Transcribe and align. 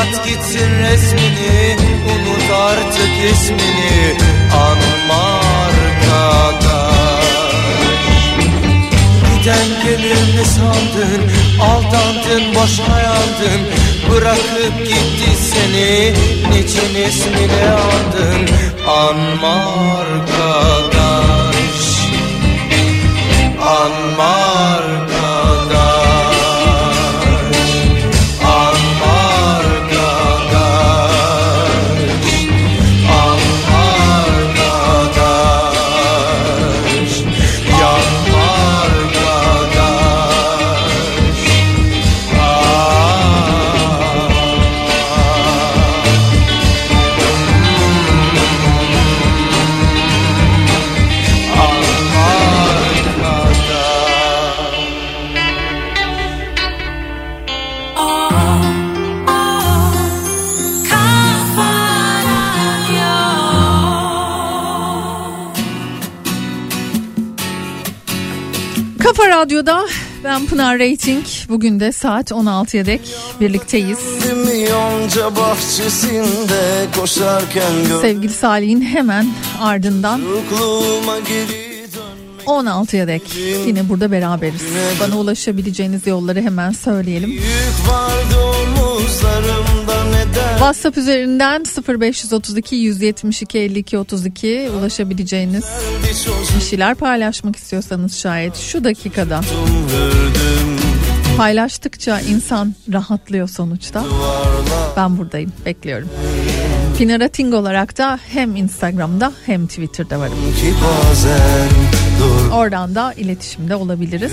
At 0.00 0.24
gitsin 0.24 0.70
resmini 0.82 1.76
Unut 2.12 2.50
artık 2.68 3.12
ismini. 3.32 4.16
Anma 4.54 5.40
arkadaş 5.64 7.24
Giden 9.38 9.68
gelir 9.84 10.22
mi 10.34 10.44
sandın? 10.56 11.22
Aldandın 11.60 12.54
boşa 12.54 13.00
yandın 13.00 13.62
Bırakıp 14.10 14.86
gitti 14.86 15.30
seni. 15.50 16.14
Niçin 16.50 16.94
ismini 17.08 17.64
andın 17.70 18.48
Anma 18.86 19.54
arkadaş 19.98 20.97
ben 70.40 70.46
Pınar 70.46 70.78
Rating. 70.78 71.24
Bugün 71.48 71.80
de 71.80 71.92
saat 71.92 72.30
16'ya 72.30 72.86
dek 72.86 73.00
birlikteyiz. 73.40 73.98
Sevgili 78.00 78.32
Salih'in 78.32 78.80
hemen 78.80 79.26
ardından 79.60 80.20
Çocukluğuma 80.20 81.18
geri 81.18 81.48
dönmek 81.94 82.46
16'ya 82.46 83.08
dek 83.08 83.22
yine 83.66 83.88
burada 83.88 84.12
beraberiz. 84.12 84.62
Bana 85.00 85.18
ulaşabileceğiniz 85.18 86.06
yolları 86.06 86.42
hemen 86.42 86.72
söyleyelim. 86.72 87.30
Yük 87.30 87.88
vardı 87.88 88.36
omuzlarımda 88.38 89.58
neden 89.58 89.67
WhatsApp 90.58 90.98
üzerinden 90.98 91.64
0532 92.00 92.76
172 92.76 93.58
52 93.58 93.98
32 93.98 94.70
ulaşabileceğiniz 94.78 95.64
Bir 96.56 96.60
şeyler 96.60 96.94
paylaşmak 96.94 97.56
istiyorsanız 97.56 98.16
şayet 98.16 98.56
şu 98.56 98.84
dakikada 98.84 99.40
paylaştıkça 101.36 102.20
insan 102.20 102.74
rahatlıyor 102.92 103.48
sonuçta. 103.48 104.04
Ben 104.96 105.18
buradayım, 105.18 105.52
bekliyorum. 105.66 106.08
Pinar 106.98 107.20
Ating 107.20 107.54
olarak 107.54 107.98
da 107.98 108.18
hem 108.28 108.56
Instagram'da 108.56 109.32
hem 109.46 109.66
Twitter'da 109.66 110.20
varım. 110.20 110.34
Oradan 112.52 112.94
da 112.94 113.12
iletişimde 113.12 113.74
olabiliriz. 113.74 114.32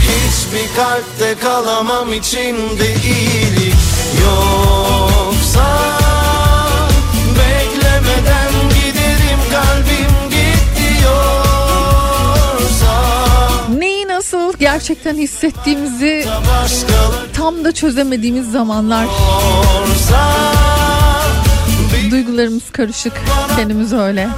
Hiçbir 0.00 0.76
kalpte 0.76 1.34
kalamam 1.40 2.12
içinde 2.12 2.94
iyilik 3.04 3.97
gerçekten 14.78 15.14
hissettiğimizi 15.14 16.26
tam 17.34 17.64
da 17.64 17.72
çözemediğimiz 17.72 18.52
zamanlar 18.52 19.06
duygularımız 22.10 22.70
karışık 22.72 23.12
kendimiz 23.56 23.92
öyle. 23.92 24.28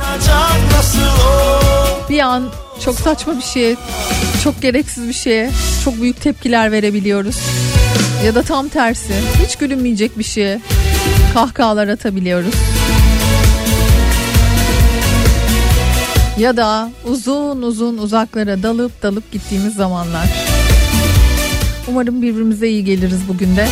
Bir 2.11 2.21
an 2.21 2.51
çok 2.85 2.95
saçma 2.95 3.37
bir 3.37 3.43
şeye, 3.43 3.77
çok 4.45 4.63
gereksiz 4.63 5.09
bir 5.09 5.13
şeye 5.13 5.51
çok 5.85 6.03
büyük 6.03 6.23
tepkiler 6.23 6.73
verebiliyoruz. 6.73 7.37
Ya 8.25 8.35
da 8.35 8.43
tam 8.43 8.69
tersi 8.69 9.15
hiç 9.45 9.57
gülünmeyecek 9.57 10.19
bir 10.19 10.25
şeye 10.25 10.61
kahkahalar 11.35 11.89
atabiliyoruz. 11.89 12.55
Ya 16.39 16.57
da 16.57 16.91
uzun 17.05 17.63
uzun 17.63 17.99
uzaklara 17.99 18.63
dalıp 18.63 19.03
dalıp 19.03 19.33
gittiğimiz 19.33 19.75
zamanlar. 19.75 20.29
Umarım 21.89 22.23
birbirimize 22.23 22.69
iyi 22.69 22.85
geliriz 22.85 23.21
bugün 23.29 23.57
de. 23.57 23.69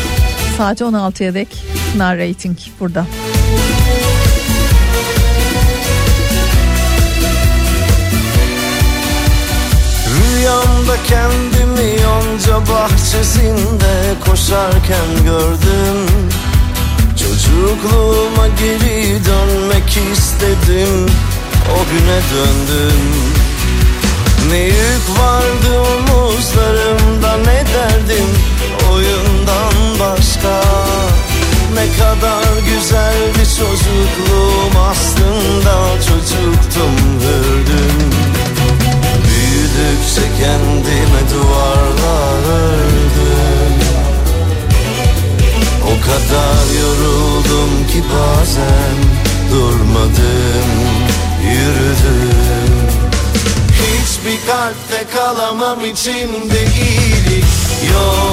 Saat 0.57 0.81
16'ya 0.81 1.35
dek 1.35 1.49
Pınar 1.93 2.19
Rating 2.19 2.59
burada. 2.81 3.07
Rüyamda 10.17 10.97
kendimi 11.78 12.02
yonca 12.02 12.73
bahçesinde 12.73 14.14
koşarken 14.26 15.25
gördüm? 15.25 16.28
Çocukluğuma 17.16 18.49
geri 18.49 19.25
dönmek 19.25 19.99
istedim 20.12 21.06
O 21.73 21.78
güne 21.90 22.20
döndüm. 22.32 23.00
Ne 24.50 24.58
yük 24.58 25.18
vardı 25.18 25.80
omuzlarımda 25.80 27.37
ne 27.37 27.64
derdim 27.75 28.28
Oyundan 28.92 30.00
başka? 30.00 30.64
Ne 31.75 31.87
kadar 31.99 32.44
güzeldi 32.75 33.49
çocukluğum 33.58 34.80
aslında 34.90 36.00
Çocuktum 36.00 36.92
hürdüm 37.20 38.48
Büyüdükçe 39.78 40.23
kendime 40.40 41.30
duvarlar 41.35 42.61
ördüm 42.61 43.75
O 45.85 46.00
kadar 46.00 46.64
yoruldum 46.80 47.87
ki 47.92 48.02
bazen 48.14 49.18
Durmadım, 49.52 50.70
yürüdüm. 51.42 52.75
Hiçbir 53.73 54.47
kalpte 54.47 55.16
kalamam 55.16 55.85
içimde 55.85 56.61
iyilik 56.61 57.44
yoksa 57.92 58.27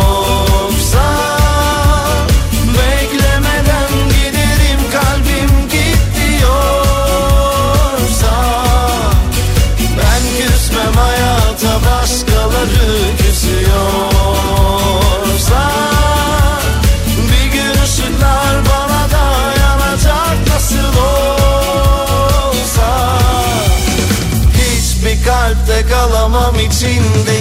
watching 26.83 27.34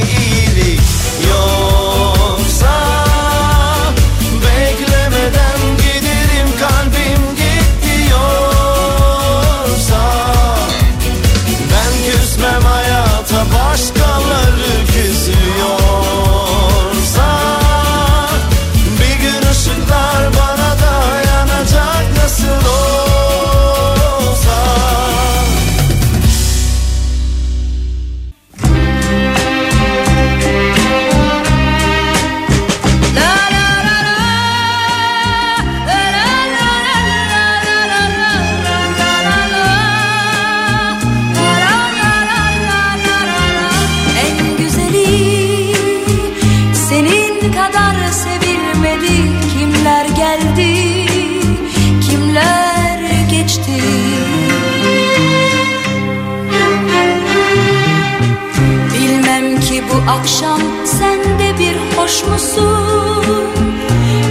musun? 62.56 63.46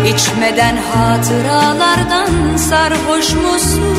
İçmeden 0.06 0.78
hatıralardan 0.78 2.58
sarhoş 2.58 3.34
musun? 3.34 3.98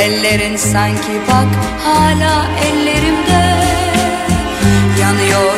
Ellerin 0.00 0.56
sanki 0.56 1.12
bak 1.28 1.48
hala 1.84 2.46
ellerimde. 2.66 3.64
Yanıyor 5.00 5.54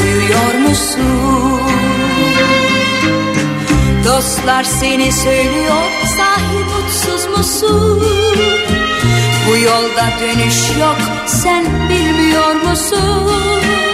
duyuyor 0.00 0.68
musun? 0.68 1.60
Dostlar 4.04 4.64
seni 4.64 5.12
söylüyor 5.12 5.82
sahi 6.16 6.58
mutsuz 6.64 7.26
musun? 7.38 8.02
Bu 9.48 9.56
yolda 9.56 10.10
dönüş 10.20 10.78
yok 10.80 10.96
sen 11.26 11.64
bilmiyor 11.88 12.54
musun 12.54 13.93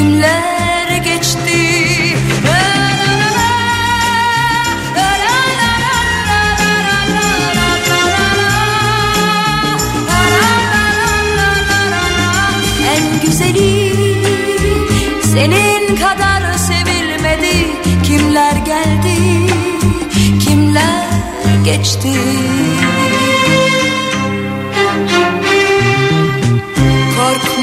kimler 0.00 0.96
geçti 0.96 1.60
En 12.92 13.20
güzeli 13.22 13.92
senin 15.32 15.96
kadar 15.96 16.52
sevilmedi 16.58 17.66
Kimler 18.04 18.56
geldi 18.56 19.16
kimler 20.44 21.06
geçti 21.64 22.12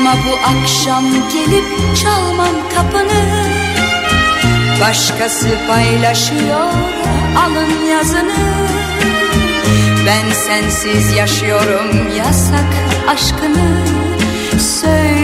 Korkma 0.08 0.32
bu 0.32 0.62
akşam 0.62 1.04
gelip 1.14 1.98
çalmam 2.04 2.56
kapını. 2.76 3.46
Başkası 4.82 5.48
paylaşıyor 5.68 6.70
alın 7.38 7.86
yazını. 7.92 8.36
Ben 10.08 10.34
sensiz 10.34 11.16
yaşıyorum 11.18 12.16
yasak 12.18 12.74
aşkını. 13.08 13.86
Söylüyorum 14.60 15.17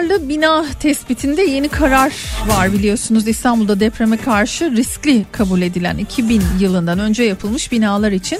hasarlı 0.00 0.28
bina 0.28 0.64
tespitinde 0.80 1.42
yeni 1.42 1.68
karar 1.68 2.12
var 2.46 2.72
biliyorsunuz. 2.72 3.28
İstanbul'da 3.28 3.80
depreme 3.80 4.16
karşı 4.16 4.70
riskli 4.70 5.24
kabul 5.32 5.62
edilen 5.62 5.98
2000 5.98 6.42
yılından 6.60 6.98
önce 6.98 7.22
yapılmış 7.22 7.72
binalar 7.72 8.12
için 8.12 8.38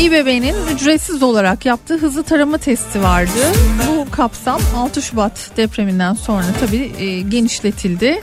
İBB'nin 0.00 0.54
ücretsiz 0.74 1.22
olarak 1.22 1.66
yaptığı 1.66 1.98
hızlı 1.98 2.22
tarama 2.22 2.58
testi 2.58 3.02
vardı. 3.02 3.52
Bu 3.88 4.10
kapsam 4.10 4.60
6 4.76 5.02
Şubat 5.02 5.50
depreminden 5.56 6.14
sonra 6.14 6.46
tabii 6.60 6.92
e, 6.98 7.20
genişletildi. 7.20 8.20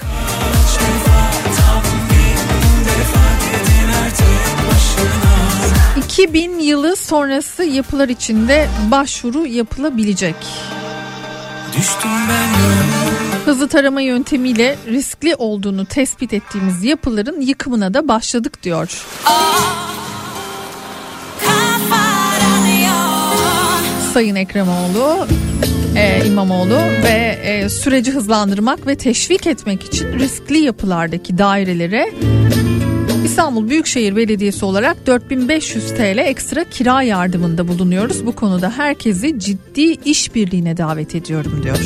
2000 6.06 6.60
yılı 6.60 6.96
sonrası 6.96 7.64
yapılar 7.64 8.10
için 8.10 8.48
de 8.48 8.68
başvuru 8.92 9.46
yapılabilecek. 9.46 10.36
Hızlı 13.46 13.68
tarama 13.68 14.02
yöntemiyle 14.02 14.76
riskli 14.88 15.36
olduğunu 15.36 15.86
tespit 15.86 16.34
ettiğimiz 16.34 16.84
yapıların 16.84 17.42
yıkımına 17.42 17.94
da 17.94 18.08
başladık 18.08 18.64
diyor. 18.64 19.06
Sayın 24.14 24.36
Ekremoğlu, 24.36 25.28
e, 25.96 26.26
İmamoğlu 26.26 26.78
ve 27.04 27.40
e, 27.44 27.70
süreci 27.70 28.12
hızlandırmak 28.12 28.88
ve 28.88 28.96
teşvik 28.96 29.48
etmek 29.48 29.84
için 29.84 30.20
riskli 30.20 30.58
yapılardaki 30.58 31.38
dairelere 31.38 32.12
İstanbul 33.36 33.70
Büyükşehir 33.70 34.16
Belediyesi 34.16 34.66
olarak 34.66 35.08
4500 35.08 35.88
TL 35.88 36.18
ekstra 36.18 36.64
kira 36.64 37.02
yardımında 37.02 37.68
bulunuyoruz. 37.68 38.26
Bu 38.26 38.36
konuda 38.36 38.72
herkesi 38.78 39.40
ciddi 39.40 39.82
işbirliğine 39.82 40.78
davet 40.78 41.16
ediyorum 41.16 41.62
diyor. 41.64 41.78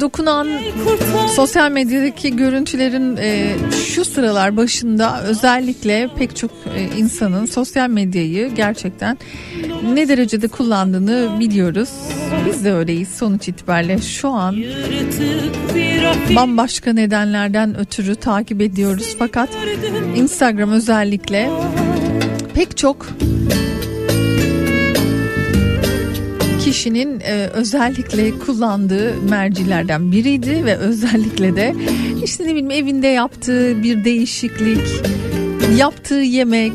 Dokunan 0.00 0.48
sosyal 1.36 1.70
medyadaki 1.70 2.36
görüntülerin 2.36 3.16
e, 3.16 3.56
şu 3.86 4.04
sıralar 4.04 4.56
başında 4.56 5.22
özellikle 5.22 6.10
pek 6.18 6.36
çok 6.36 6.50
e, 6.50 6.98
insanın 6.98 7.46
sosyal 7.46 7.90
medyayı 7.90 8.54
gerçekten 8.54 9.18
ne 9.94 10.08
derecede 10.08 10.48
kullandığını 10.48 11.40
biliyoruz. 11.40 11.88
Biz 12.46 12.64
de 12.64 12.72
öyleyiz 12.72 13.08
sonuç 13.08 13.48
itibariyle 13.48 13.98
şu 13.98 14.28
an 14.28 14.56
bambaşka 16.36 16.92
nedenlerden 16.92 17.78
ötürü 17.78 18.14
takip 18.14 18.60
ediyoruz 18.60 19.16
fakat 19.18 19.48
Instagram 20.16 20.70
özellikle 20.70 21.50
pek 22.54 22.76
çok 22.76 23.06
kişinin 26.68 27.20
e, 27.20 27.32
özellikle 27.52 28.38
kullandığı 28.38 29.22
mercilerden 29.22 30.12
biriydi 30.12 30.64
ve 30.64 30.76
özellikle 30.76 31.56
de 31.56 31.74
işte 32.24 32.44
ne 32.44 32.48
bileyim 32.48 32.70
evinde 32.70 33.06
yaptığı 33.06 33.82
bir 33.82 34.04
değişiklik, 34.04 34.86
yaptığı 35.76 36.14
yemek, 36.14 36.72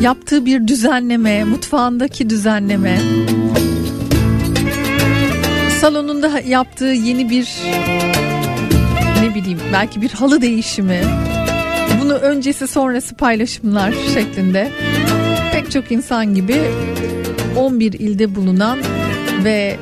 yaptığı 0.00 0.46
bir 0.46 0.68
düzenleme, 0.68 1.44
mutfağındaki 1.44 2.30
düzenleme, 2.30 2.98
salonunda 5.80 6.40
yaptığı 6.46 6.84
yeni 6.84 7.30
bir 7.30 7.48
ne 9.22 9.34
bileyim 9.34 9.60
belki 9.72 10.02
bir 10.02 10.10
halı 10.10 10.40
değişimi 10.42 11.00
bunu 12.02 12.12
öncesi 12.12 12.66
sonrası 12.66 13.14
paylaşımlar 13.14 13.94
şeklinde 14.14 14.68
pek 15.52 15.70
çok 15.70 15.92
insan 15.92 16.34
gibi 16.34 16.56
11 17.56 17.92
ilde 17.92 18.34
bulunan 18.34 18.78
ve 19.44 19.76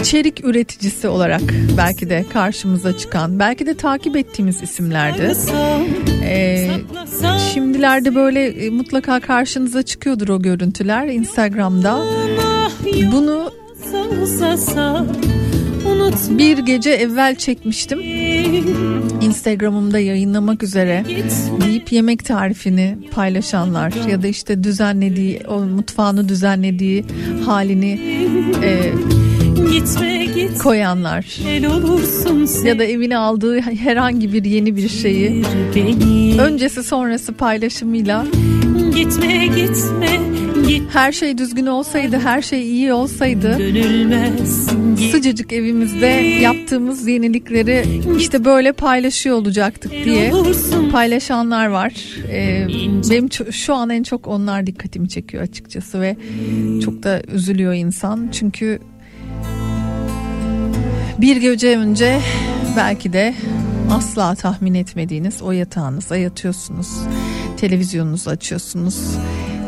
içerik 0.00 0.44
üreticisi 0.44 1.08
olarak 1.08 1.42
belki 1.76 2.10
de 2.10 2.24
karşımıza 2.32 2.98
çıkan 2.98 3.38
belki 3.38 3.66
de 3.66 3.74
takip 3.74 4.16
ettiğimiz 4.16 4.62
isimlerdi. 4.62 5.32
Ee, 6.24 6.70
şimdilerde 7.52 8.14
böyle 8.14 8.46
e, 8.46 8.70
mutlaka 8.70 9.20
karşınıza 9.20 9.82
çıkıyordur 9.82 10.28
o 10.28 10.42
görüntüler 10.42 11.06
Instagram'da. 11.06 12.04
Bunu 13.12 13.52
bir 16.38 16.58
gece 16.58 16.90
evvel 16.90 17.36
çekmiştim. 17.36 18.00
Instagram'ımda 19.22 19.98
yayınlamak 19.98 20.62
üzere 20.62 21.04
deyip 21.66 21.92
yemek 21.92 22.24
tarifini 22.24 22.98
paylaşanlar 23.10 23.92
ya 24.08 24.22
da 24.22 24.26
işte 24.26 24.64
düzenlediği 24.64 25.40
o 25.48 25.60
mutfağını 25.60 26.28
düzenlediği 26.28 27.04
halini 27.46 28.00
e, 28.62 28.92
Gitme 29.72 30.26
git 30.34 30.58
koyanlar 30.58 31.38
ya 32.64 32.78
da 32.78 32.84
evine 32.84 33.16
aldığı 33.16 33.60
herhangi 33.60 34.32
bir 34.32 34.44
yeni 34.44 34.76
bir 34.76 34.88
şeyi 34.88 35.44
öncesi 36.38 36.82
sonrası 36.82 37.32
paylaşımıyla 37.32 38.26
Gitme 38.94 39.46
gitme 39.46 40.20
git 40.68 40.94
her 40.94 41.12
şey 41.12 41.38
düzgün 41.38 41.66
olsaydı 41.66 42.18
her 42.18 42.42
şey 42.42 42.62
iyi 42.62 42.92
olsaydı 42.92 43.58
sıcacık 45.12 45.52
evimizde 45.52 46.06
yaptığımız 46.42 47.08
yenilikleri 47.08 47.84
işte 48.18 48.44
böyle 48.44 48.72
paylaşıyor 48.72 49.36
olacaktık 49.36 49.92
diye 50.04 50.32
paylaşanlar 50.92 51.66
var. 51.66 51.92
Ee, 52.28 52.66
benim 53.10 53.52
şu 53.52 53.74
an 53.74 53.90
en 53.90 54.02
çok 54.02 54.28
onlar 54.28 54.66
dikkatimi 54.66 55.08
çekiyor 55.08 55.42
açıkçası 55.42 56.00
ve 56.00 56.16
çok 56.84 57.02
da 57.02 57.22
üzülüyor 57.32 57.74
insan. 57.74 58.28
Çünkü 58.32 58.78
bir 61.18 61.36
gece 61.36 61.78
önce 61.78 62.20
belki 62.76 63.12
de 63.12 63.34
asla 63.90 64.34
tahmin 64.34 64.74
etmediğiniz 64.74 65.42
o 65.42 65.52
yatağınıza 65.52 66.16
yatıyorsunuz. 66.16 66.88
Televizyonunuzu 67.56 68.30
açıyorsunuz. 68.30 69.16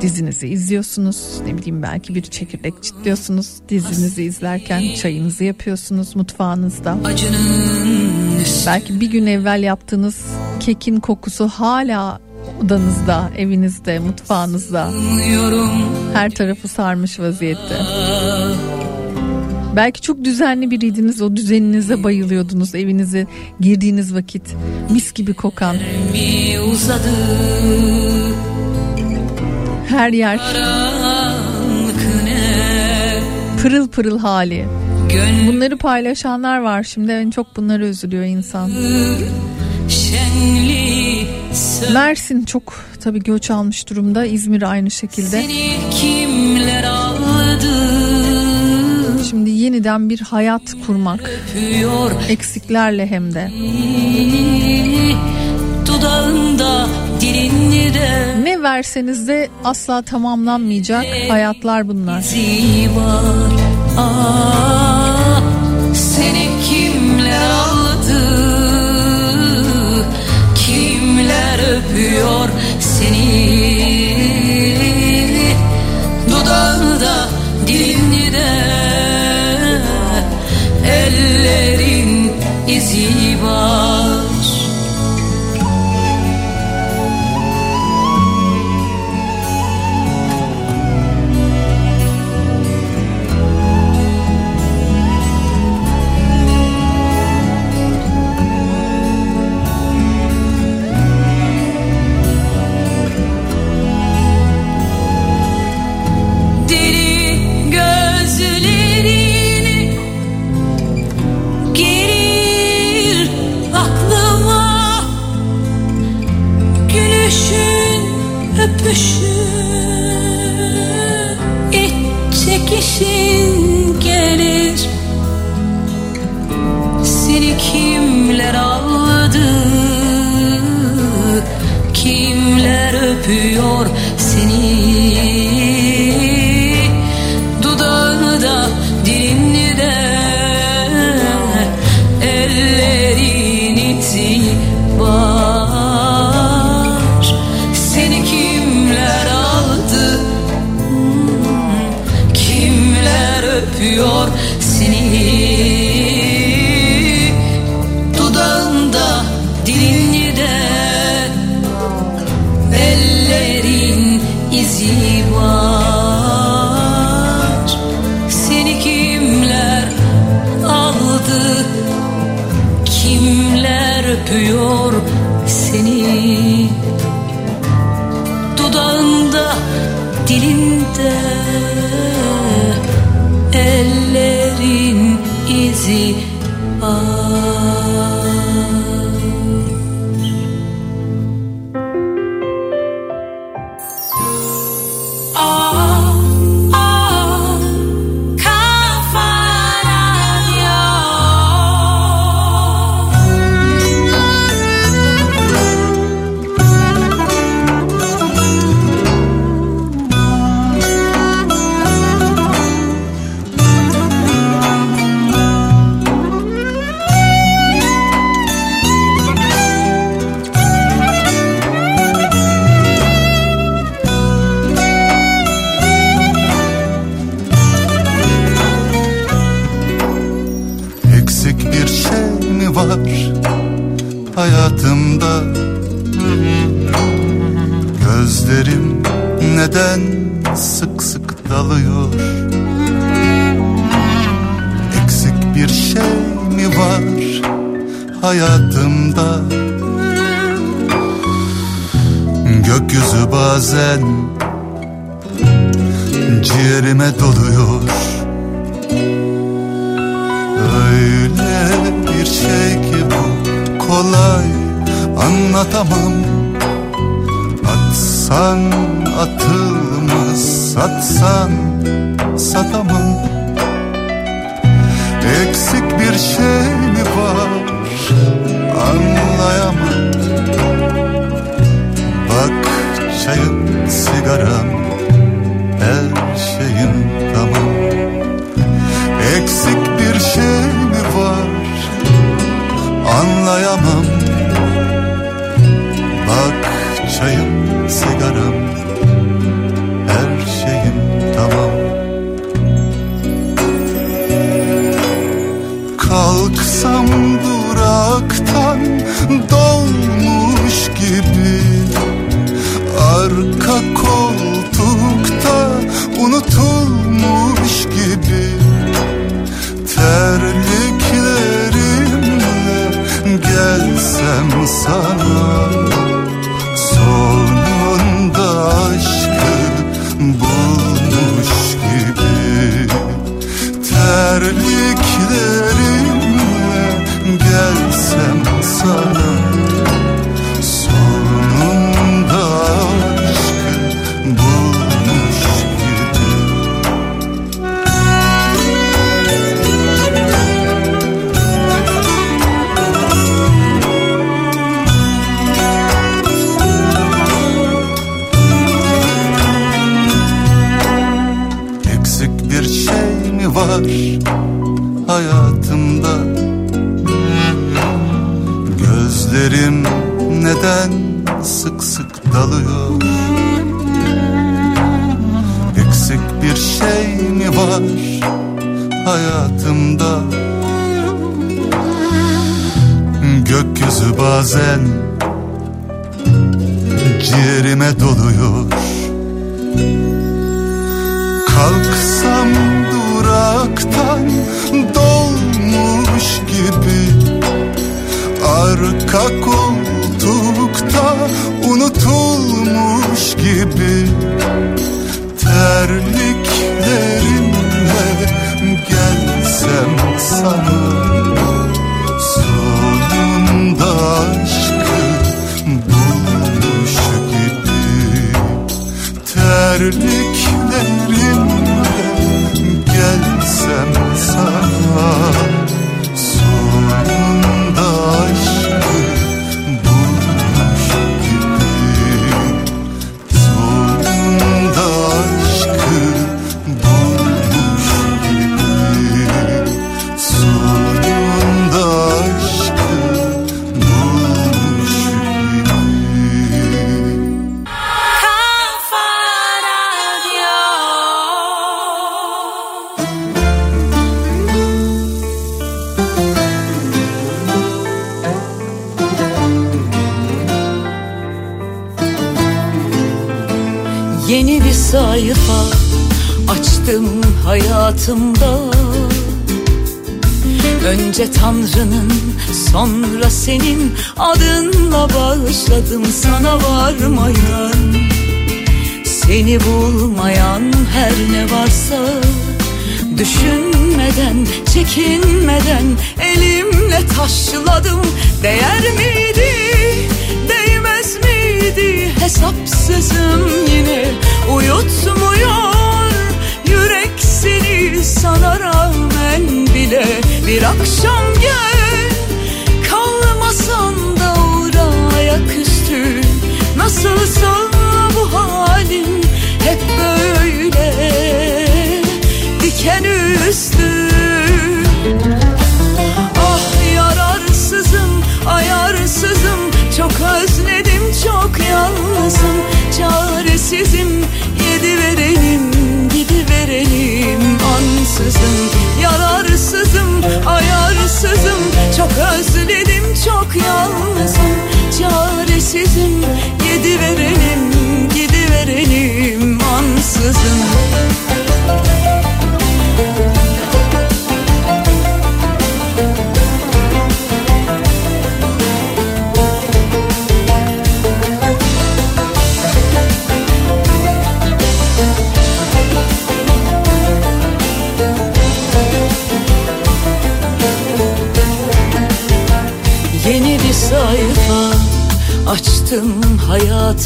Dizinizi 0.00 0.48
izliyorsunuz. 0.48 1.40
Ne 1.46 1.58
bileyim 1.58 1.82
belki 1.82 2.14
bir 2.14 2.22
çekirdek 2.22 2.82
çitliyorsunuz. 2.82 3.52
Dizinizi 3.68 4.22
izlerken 4.22 4.82
çayınızı 4.94 5.44
yapıyorsunuz 5.44 6.16
mutfağınızda. 6.16 6.98
Belki 8.66 9.00
bir 9.00 9.10
gün 9.10 9.26
evvel 9.26 9.62
yaptığınız 9.62 10.26
kekin 10.60 11.00
kokusu 11.00 11.48
hala 11.48 12.20
odanızda, 12.64 13.30
evinizde, 13.38 13.98
mutfağınızda. 13.98 14.90
Her 16.14 16.30
tarafı 16.30 16.68
sarmış 16.68 17.20
vaziyette. 17.20 17.76
Belki 19.76 20.00
çok 20.00 20.24
düzenli 20.24 20.70
biriydiniz, 20.70 21.22
o 21.22 21.36
düzeninize 21.36 22.04
bayılıyordunuz. 22.04 22.74
Evinize 22.74 23.26
girdiğiniz 23.60 24.14
vakit 24.14 24.42
mis 24.90 25.12
gibi 25.12 25.34
kokan. 25.34 25.76
Her 29.88 30.12
yer 30.12 30.40
pırıl 33.62 33.88
pırıl 33.88 34.18
hali. 34.18 34.66
Bunları 35.46 35.76
paylaşanlar 35.76 36.58
var 36.58 36.82
şimdi 36.82 37.12
en 37.12 37.30
çok 37.30 37.56
bunları 37.56 37.86
üzülüyor 37.86 38.24
insan. 38.24 38.70
Mersin 41.92 42.44
çok 42.44 42.84
tabii 43.00 43.20
göç 43.20 43.50
almış 43.50 43.88
durumda. 43.88 44.26
İzmir 44.26 44.62
aynı 44.62 44.90
şekilde. 44.90 45.44
Şimdi 49.30 49.50
yeniden 49.50 50.10
bir 50.10 50.20
hayat 50.20 50.62
kurmak. 50.86 51.30
Eksiklerle 52.28 53.06
hem 53.06 53.34
de. 53.34 53.50
dudağında 55.86 56.88
Ne 58.44 58.62
verseniz 58.62 59.28
de 59.28 59.48
asla 59.64 60.02
tamamlanmayacak 60.02 61.06
hayatlar 61.30 61.88
bunlar. 61.88 62.22
ah, 63.98 65.40
Seni 65.94 66.48
kimler 66.70 67.50
aldı 67.50 68.20
Kimler 70.54 71.58
öpüyor 71.76 72.48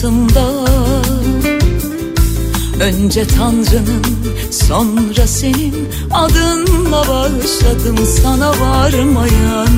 hayatımda. 0.00 0.70
Önce 2.80 3.26
Tanrı'nın 3.26 4.04
sonra 4.50 5.26
senin 5.26 5.88
adınla 6.10 7.08
bağışladım 7.08 8.06
sana 8.22 8.50
varmayan. 8.50 9.68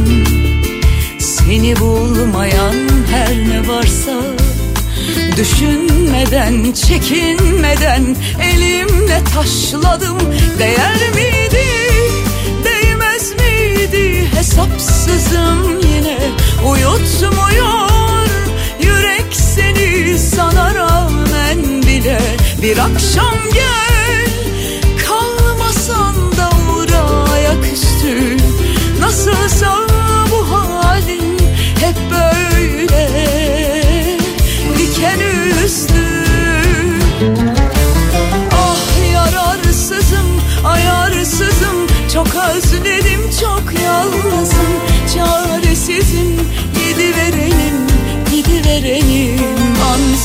Seni 1.19 1.81
bulmayan 1.81 2.75
her 3.11 3.37
ne 3.37 3.69
varsa 3.69 4.13
Düşünmeden 5.37 6.73
çekinmeden 6.73 8.17
elimle 8.43 9.21
taşladım. 9.35 10.19
Değer 10.59 10.99
miydi 11.15 11.67
değmez 12.65 13.33
miydi? 13.33 14.29
Hesapsızım 14.35 15.81
yine 15.95 16.19
uyutmuyor 16.69 17.92
sana 20.37 20.75
rağmen 20.75 21.83
bile 21.83 22.19
bir 22.63 22.79
akşam 22.79 23.35
gel. 23.55 24.27
Kalmasan 25.07 26.15
da 26.37 26.51
uğra 26.73 27.31
ayaküstü 27.33 28.37
Nasılsa 29.01 29.77
bu 30.31 30.53
halin 30.53 31.39
hep 31.81 31.97
böyle. 32.11 33.09
Diken 34.79 35.21
üstü. 35.65 36.25
Ah 38.53 39.13
yararsızım 39.15 40.41
ayarsızım. 40.65 41.87
Çok 42.15 42.27
özledim 42.27 43.31
çok 43.41 43.81
yalnızım. 43.85 44.73
Çaresizim. 45.15 46.37
Gidiverelim 46.75 47.87
gidiverelim 48.33 49.72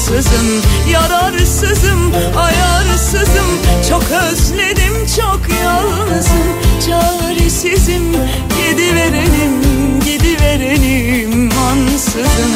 yolsuzum 0.08 0.62
Yararsızım 0.92 2.14
ayarsızım. 2.38 3.48
Çok 3.90 4.04
özledim 4.04 4.94
çok 5.18 5.40
yalnızım. 5.64 6.48
Çaresizim 6.86 8.12
gidiverelim 8.58 10.00
gidiverelim 10.06 11.50
ansızım. 11.58 12.52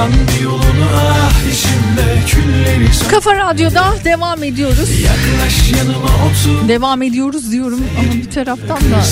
Bulsan 0.00 0.12
bir 0.36 0.44
yolunu 0.44 0.86
ah 0.96 1.32
içimde 1.52 2.26
külleri 2.26 2.86
Kafa 3.10 3.36
Radyo'da 3.36 3.94
devam 4.04 4.42
ediyoruz. 4.42 4.90
Yaklaş 5.00 5.72
yanıma 5.78 6.06
otur 6.06 6.68
Devam 6.68 7.02
ediyoruz 7.02 7.52
diyorum 7.52 7.80
ama 7.98 8.12
bir 8.12 8.30
taraftan 8.30 8.78
da 8.78 9.02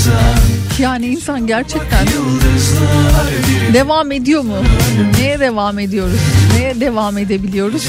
yani 0.78 1.06
insan 1.06 1.46
gerçekten 1.46 2.06
devam 3.72 4.12
ediyor 4.12 4.42
mu? 4.42 4.56
Neye 5.18 5.40
devam 5.40 5.78
ediyoruz? 5.78 6.20
Neye 6.56 6.80
devam 6.80 7.18
edebiliyoruz? 7.18 7.86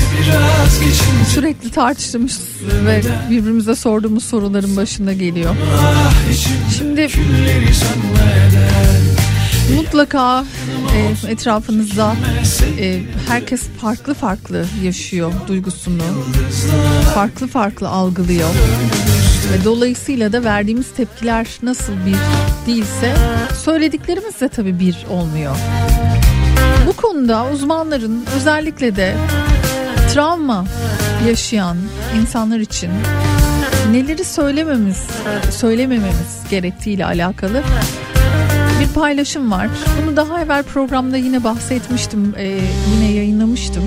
Sürekli 1.34 1.72
tartıştığımız 1.72 2.42
ve 2.86 3.02
birbirimize 3.30 3.76
sorduğumuz 3.76 4.24
soruların 4.24 4.78
başında 4.78 5.14
geliyor. 5.14 5.56
ah 5.80 6.14
Şimdi 6.78 7.10
mutlaka 9.76 10.46
e, 10.96 11.32
etrafınızda 11.32 12.16
e, 12.80 13.02
herkes 13.28 13.62
farklı 13.82 14.14
farklı 14.14 14.66
yaşıyor 14.84 15.32
duygusunu. 15.48 16.04
Farklı 17.14 17.48
farklı 17.48 17.90
algılıyor. 17.90 18.50
Ve 19.54 19.64
dolayısıyla 19.66 20.34
da 20.34 20.44
verdiğimiz 20.44 20.92
tepkiler 20.92 21.48
nasıl 21.64 21.94
bir 21.94 22.18
değilse 22.68 23.16
söylediklerimiz 23.64 24.42
de 24.42 24.50
tabii 24.50 24.80
bir 24.80 25.06
olmuyor. 25.10 25.56
Bu 26.88 26.94
konuda 26.94 27.46
uzmanların 27.54 28.26
özellikle 28.36 28.96
de 28.96 29.16
travma 30.14 30.66
yaşayan 31.28 31.78
insanlar 32.22 32.60
için 32.60 32.92
neleri 33.92 34.24
söylememiz 34.24 35.04
söylemememiz 35.52 36.44
gerektiğiyle 36.50 37.06
alakalı 37.06 37.64
bir 38.90 38.94
paylaşım 38.94 39.52
var. 39.52 39.70
Bunu 40.02 40.16
daha 40.16 40.42
evvel 40.42 40.64
programda 40.64 41.18
yine 41.18 41.44
bahsetmiştim, 41.44 42.34
e, 42.38 42.60
yine 42.94 43.12
yayınlamıştım. 43.12 43.84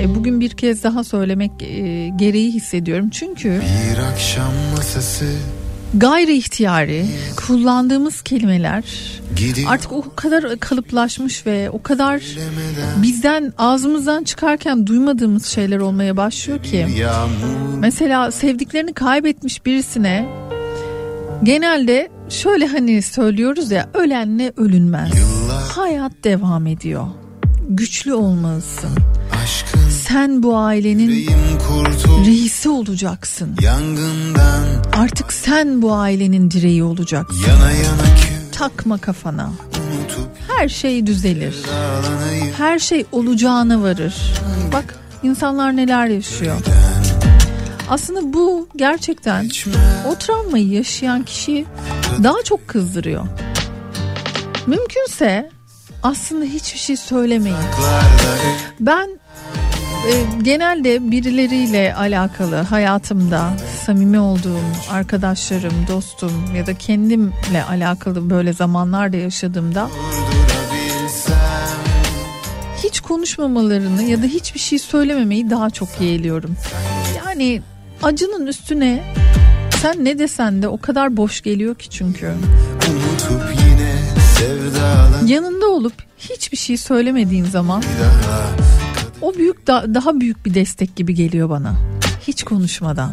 E, 0.00 0.14
bugün 0.14 0.40
bir 0.40 0.50
kez 0.50 0.84
daha 0.84 1.04
söylemek 1.04 1.50
e, 1.62 2.08
gereği 2.16 2.50
hissediyorum. 2.52 3.10
Çünkü 3.10 3.48
Bir 3.92 3.98
akşam 3.98 4.52
masası 4.76 5.24
gayri 5.94 6.36
ihtiyari 6.36 7.06
kullandığımız 7.46 8.22
kelimeler 8.22 8.84
artık 9.66 9.92
o 9.92 10.04
kadar 10.16 10.58
kalıplaşmış 10.58 11.46
ve 11.46 11.70
o 11.70 11.82
kadar 11.82 12.22
bizden 13.02 13.52
ağzımızdan 13.58 14.24
çıkarken 14.24 14.86
duymadığımız 14.86 15.46
şeyler 15.46 15.78
olmaya 15.78 16.16
başlıyor 16.16 16.62
ki. 16.62 16.86
Mesela 17.78 18.30
sevdiklerini 18.30 18.92
kaybetmiş 18.92 19.66
birisine 19.66 20.28
genelde 21.42 22.10
şöyle 22.32 22.66
hani 22.66 23.02
söylüyoruz 23.02 23.70
ya 23.70 23.88
ölenle 23.94 24.52
ölünmez. 24.56 25.10
Hayat 25.76 26.12
devam 26.24 26.66
ediyor. 26.66 27.06
Güçlü 27.68 28.14
olmalısın. 28.14 28.90
aşkın 29.44 29.88
Sen 29.90 30.42
bu 30.42 30.56
ailenin 30.56 31.26
reisi 32.26 32.68
olacaksın. 32.68 33.56
yangından 33.60 34.62
Artık 34.96 35.32
sen 35.32 35.82
bu 35.82 35.92
ailenin 35.94 36.50
direği 36.50 36.82
olacaksın. 36.82 37.40
Yana 37.48 37.70
yana 37.72 38.16
kül 38.22 38.52
Takma 38.58 38.98
kafana. 38.98 39.44
unutup 39.46 40.28
Her 40.56 40.68
şey 40.68 41.06
düzelir. 41.06 41.56
Her 42.58 42.78
şey 42.78 43.04
olacağına 43.12 43.82
varır. 43.82 44.14
Bak 44.72 44.94
insanlar 45.22 45.76
neler 45.76 46.06
yaşıyor. 46.06 46.56
Aslında 47.92 48.32
bu 48.32 48.68
gerçekten 48.76 49.48
o 50.06 50.14
travmayı 50.14 50.68
yaşayan 50.68 51.22
kişiyi 51.22 51.66
daha 52.22 52.42
çok 52.44 52.68
kızdırıyor. 52.68 53.26
Mümkünse 54.66 55.50
aslında 56.02 56.44
hiçbir 56.44 56.78
şey 56.78 56.96
söylemeyin. 56.96 57.58
Ben 58.80 59.08
e, 60.08 60.12
genelde 60.42 61.10
birileriyle 61.10 61.94
alakalı 61.94 62.56
hayatımda 62.56 63.52
samimi 63.86 64.20
olduğum 64.20 64.64
arkadaşlarım, 64.90 65.74
dostum 65.88 66.54
ya 66.56 66.66
da 66.66 66.74
kendimle 66.74 67.64
alakalı 67.70 68.30
böyle 68.30 68.52
zamanlarda 68.52 69.16
yaşadığımda 69.16 69.88
hiç 72.84 73.00
konuşmamalarını 73.00 74.02
ya 74.02 74.22
da 74.22 74.26
hiçbir 74.26 74.60
şey 74.60 74.78
söylememeyi 74.78 75.50
daha 75.50 75.70
çok 75.70 75.88
yeğliyorum. 76.00 76.56
Yani 77.16 77.62
acının 78.02 78.46
üstüne 78.46 79.14
sen 79.82 80.04
ne 80.04 80.18
desen 80.18 80.62
de 80.62 80.68
o 80.68 80.80
kadar 80.80 81.16
boş 81.16 81.40
geliyor 81.40 81.74
ki 81.74 81.90
çünkü. 81.90 82.34
Yanında 85.26 85.66
olup 85.66 85.92
hiçbir 86.18 86.56
şey 86.56 86.76
söylemediğin 86.76 87.44
zaman 87.44 87.82
o 89.20 89.34
büyük 89.34 89.66
da, 89.66 89.94
daha 89.94 90.20
büyük 90.20 90.46
bir 90.46 90.54
destek 90.54 90.96
gibi 90.96 91.14
geliyor 91.14 91.50
bana. 91.50 91.74
Hiç 92.26 92.42
konuşmadan. 92.42 93.12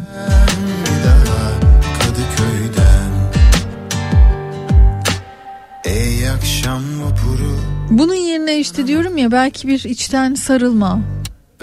Bunun 7.90 8.14
yerine 8.14 8.58
işte 8.58 8.86
diyorum 8.86 9.16
ya 9.16 9.32
belki 9.32 9.68
bir 9.68 9.84
içten 9.84 10.34
sarılma, 10.34 11.00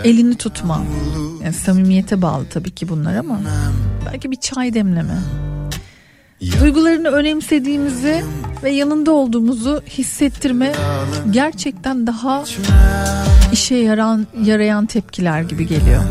elini 0.04 0.36
tutma. 0.36 0.84
Yani 1.48 1.58
samimiyete 1.58 2.22
bağlı 2.22 2.46
tabii 2.50 2.72
ki 2.72 2.90
bunlar 2.90 3.16
ama 3.16 3.40
belki 4.06 4.32
bir 4.32 4.36
çay 4.36 4.74
demleme. 4.74 5.18
Duygularını 6.62 7.08
önemsediğimizi 7.08 8.24
ve 8.64 8.70
yanında 8.70 9.12
olduğumuzu 9.12 9.82
hissettirme 9.90 10.74
gerçekten 11.32 12.08
daha 12.08 12.44
işe 13.52 13.76
yaran 13.76 14.28
yarayan 14.44 14.86
tepkiler 14.86 15.42
gibi 15.42 15.68
geliyor. 15.68 16.04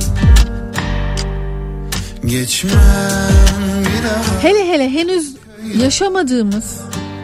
Hele 4.42 4.68
hele 4.68 4.90
henüz 4.90 5.36
yaşamadığımız 5.78 6.80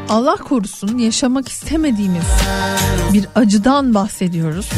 Allah 0.09 0.37
korusun 0.37 0.99
yaşamak 0.99 1.49
istemediğimiz 1.49 2.27
bir 3.13 3.27
acıdan 3.35 3.95
bahsediyoruz. 3.95 4.71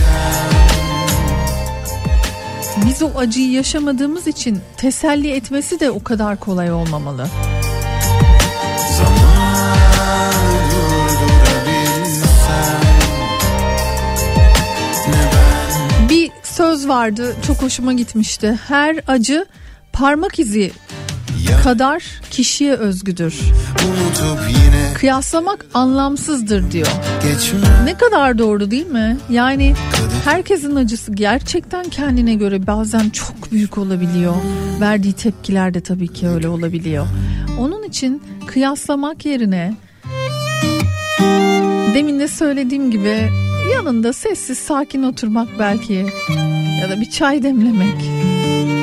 Biz 2.77 3.03
o 3.03 3.11
acıyı 3.17 3.51
yaşamadığımız 3.51 4.27
için 4.27 4.61
teselli 4.77 5.31
etmesi 5.31 5.81
de 5.81 5.91
o 5.91 6.03
kadar 6.03 6.41
kolay 6.41 6.73
olmamalı. 6.73 7.27
Bir 16.09 16.31
söz 16.43 16.89
vardı 16.89 17.37
çok 17.47 17.63
hoşuma 17.63 17.93
gitmişti. 17.93 18.59
Her 18.69 19.01
acı 19.07 19.47
parmak 19.93 20.39
izi 20.39 20.73
kadar 21.63 22.05
kişiye 22.31 22.75
özgüdür. 22.75 23.41
Kıyaslamak 24.95 25.67
anlamsızdır 25.75 26.71
diyor. 26.71 26.87
Ne 27.85 27.95
kadar 27.95 28.39
doğru 28.39 28.71
değil 28.71 28.87
mi? 28.87 29.17
Yani 29.31 29.75
herkesin 30.25 30.77
acısı 30.77 31.13
gerçekten 31.13 31.85
kendine 31.85 32.35
göre 32.35 32.67
bazen 32.67 33.11
çok 33.11 33.53
büyük 33.53 33.79
olabiliyor. 33.79 34.35
Verdiği 34.81 35.13
tepkiler 35.13 35.75
de 35.75 35.81
tabii 35.81 36.09
ki 36.09 36.29
öyle 36.29 36.49
olabiliyor. 36.49 37.07
Onun 37.59 37.83
için 37.83 38.23
kıyaslamak 38.47 39.27
yerine 39.27 39.75
demin 41.95 42.21
de 42.21 42.29
söylediğim 42.29 42.91
gibi 42.91 43.31
yanında 43.73 44.13
sessiz 44.13 44.59
sakin 44.59 45.03
oturmak 45.03 45.49
belki 45.59 46.07
ya 46.81 46.91
da 46.91 47.01
bir 47.01 47.11
çay 47.11 47.43
demlemek. 47.43 48.11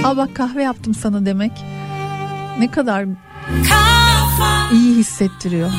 Al 0.05 0.17
bak 0.17 0.35
kahve 0.35 0.63
yaptım 0.63 0.93
sana 0.93 1.25
demek. 1.25 1.51
Ne 2.59 2.71
kadar 2.71 3.05
iyi 4.73 4.95
hissettiriyor. 4.95 5.71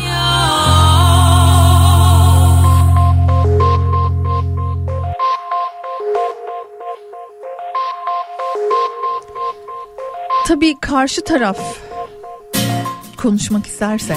Tabii 10.47 10.81
karşı 10.81 11.25
taraf 11.25 11.59
konuşmak 13.17 13.67
isterse 13.67 14.17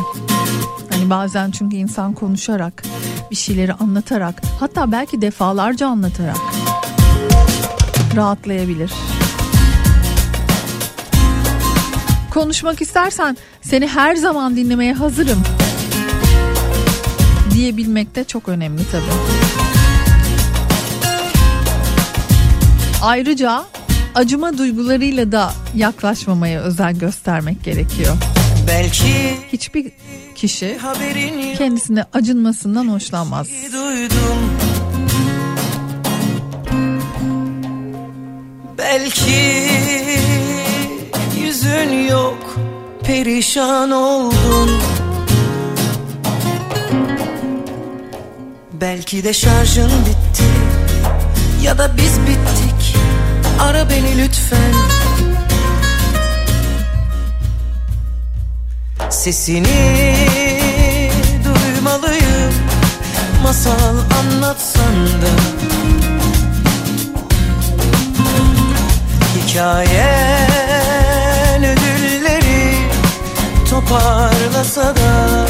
hani 0.92 1.10
bazen 1.10 1.52
çünkü 1.52 1.76
insan 1.76 2.14
konuşarak 2.14 2.84
bir 3.32 3.36
şeyleri 3.36 3.74
anlatarak 3.74 4.42
hatta 4.60 4.92
belki 4.92 5.22
defalarca 5.22 5.88
anlatarak 5.88 6.38
rahatlayabilir. 8.16 8.92
Konuşmak 12.36 12.82
istersen 12.82 13.38
seni 13.62 13.88
her 13.88 14.16
zaman 14.16 14.56
dinlemeye 14.56 14.94
hazırım 14.94 15.44
diyebilmek 17.52 18.16
de 18.16 18.24
çok 18.24 18.50
önemli 18.50 18.82
tabii. 18.92 19.04
Ayrıca 23.02 23.66
acıma 24.16 24.58
duygularıyla 24.58 25.32
da 25.32 25.54
yaklaşmamaya 25.76 26.62
özen 26.62 27.00
göstermek 27.00 27.64
gerekiyor. 27.64 28.18
Belki 28.68 29.38
Hiçbir 29.54 29.92
kişi 30.36 30.78
kendisine 31.58 32.06
acınmasından 32.14 32.88
hoşlanmaz. 32.88 33.48
duydum 33.74 34.40
Belki 38.78 40.35
yüzün 41.76 42.08
yok 42.08 42.58
perişan 43.04 43.92
oldun 43.92 44.82
Belki 48.74 49.24
de 49.24 49.34
şarjın 49.34 49.92
bitti 50.06 50.44
ya 51.64 51.78
da 51.78 51.98
biz 51.98 52.20
bittik. 52.20 52.96
Ara 53.60 53.90
beni 53.90 54.24
lütfen. 54.24 54.74
Sesini 59.10 60.16
duymalıyım 61.46 62.54
Masal 63.44 63.96
anlatsan 64.20 64.96
da. 65.22 65.32
Hikayen 69.38 70.55
toparlasa 73.86 74.96
da. 74.96 75.46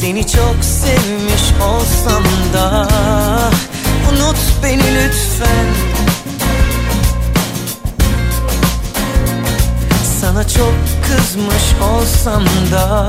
Seni 0.00 0.26
çok 0.26 0.56
sevmiş 0.60 1.42
olsam 1.62 2.24
da. 2.54 2.88
Unut 4.12 4.36
beni 4.62 4.82
lütfen. 4.94 5.66
Sana 10.20 10.48
çok 10.48 10.74
kızmış 11.08 11.64
olsam 11.82 12.44
da 12.72 13.08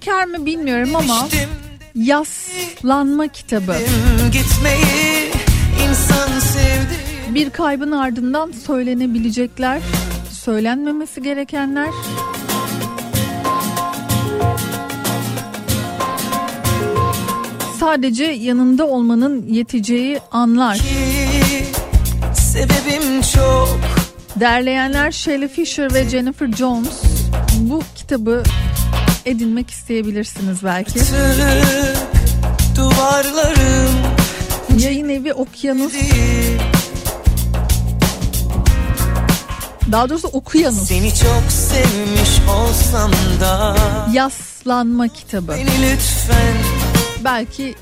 Çeker 0.00 0.26
mi 0.26 0.46
bilmiyorum 0.46 0.96
ama 0.96 1.28
Yaslanma 1.94 3.28
kitabı. 3.28 3.76
gitmeyi 4.32 5.30
insan 5.88 6.38
sevdi 6.40 6.94
Bir 7.34 7.50
kaybın 7.50 7.92
ardından 7.92 8.52
söylenebilecekler, 8.66 9.80
söylenmemesi 10.30 11.22
gerekenler. 11.22 11.88
Sadece 17.80 18.24
yanında 18.24 18.86
olmanın 18.86 19.46
yeteceği 19.46 20.20
anlar. 20.30 20.76
ki 20.76 21.64
sebebim 22.34 23.20
çok 23.34 23.78
Derleyenler 24.40 25.10
Shelley 25.10 25.48
Fisher 25.48 25.94
ve 25.94 26.08
Jennifer 26.08 26.52
Jones. 26.52 27.02
Bu 27.60 27.82
kitabı 27.96 28.42
edinmek 29.28 29.70
isteyebilirsiniz 29.70 30.64
belki. 30.64 31.00
duvarlarım 32.76 33.94
Yayın 34.78 35.08
evi 35.08 35.34
Okyanus. 35.34 35.92
Daha 39.92 40.08
doğrusu 40.08 40.28
Okuyanus. 40.28 40.88
Seni 40.88 41.14
çok 41.14 41.42
sevmiş 41.48 42.30
olsam 42.48 43.10
da 43.40 43.76
Yaslanma 44.12 45.08
kitabı. 45.08 45.52
Beni 45.52 45.82
lütfen 45.92 46.54
Belki 47.24 47.74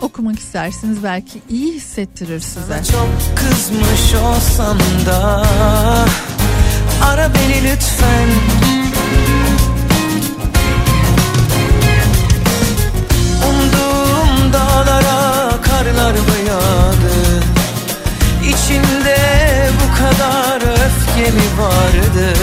okumak 0.00 0.38
istersiniz 0.38 1.02
belki 1.02 1.42
iyi 1.50 1.72
hissettirir 1.74 2.40
size. 2.40 2.82
Çok 2.92 3.36
kızmış 3.36 4.14
olsam 4.14 4.78
da 5.06 5.46
Ara 7.04 7.30
beni 7.34 7.72
lütfen 7.72 8.28
karlar 15.84 16.10
mı 16.12 16.48
yağdı 16.48 17.44
İçinde 18.48 19.16
bu 19.80 19.98
kadar 19.98 20.56
öfke 20.56 21.30
mi 21.30 21.42
vardı 21.58 22.34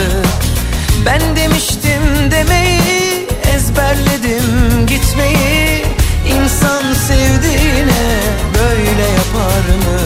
Ben 1.05 1.35
demiştim 1.35 2.31
demeyi 2.31 3.27
ezberledim 3.55 4.87
gitmeyi 4.87 5.85
İnsan 6.27 6.93
sevdiğine 6.93 8.19
böyle 8.59 9.01
yapar 9.01 9.65
mı? 9.85 10.01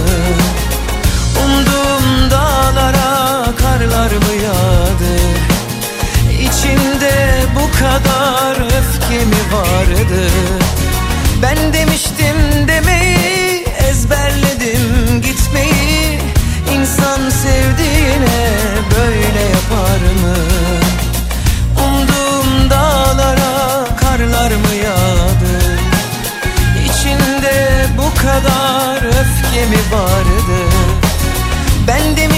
Umduğum 1.46 2.32
dağlara 2.32 3.46
karlar 3.58 4.12
mı 4.12 4.36
yağdı? 4.44 5.16
İçinde 6.42 7.14
bu 7.56 7.80
kadar 7.80 8.56
öfke 8.56 9.26
mi 9.26 9.54
vardı? 9.54 10.30
Ben 11.42 11.74
demiştim 11.74 12.68
demeyi 12.68 13.05
gitmeyi 15.36 16.20
İnsan 16.74 17.30
sevdiğine 17.30 18.58
böyle 18.96 19.44
yapar 19.56 20.02
mı? 20.22 20.36
Umduğum 21.86 22.70
dağlara 22.70 23.86
karlar 24.02 24.52
mı 24.52 24.76
yağdı? 24.84 25.80
İçinde 26.86 27.86
bu 27.98 28.22
kadar 28.22 28.98
öfke 28.98 29.66
mi 29.66 29.78
vardı? 29.92 30.60
Ben 31.88 32.18
demiştim 32.18 32.35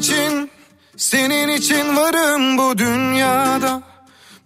için 0.00 0.50
Senin 0.96 1.48
için 1.48 1.96
varım 1.96 2.58
bu 2.58 2.78
dünyada. 2.78 3.82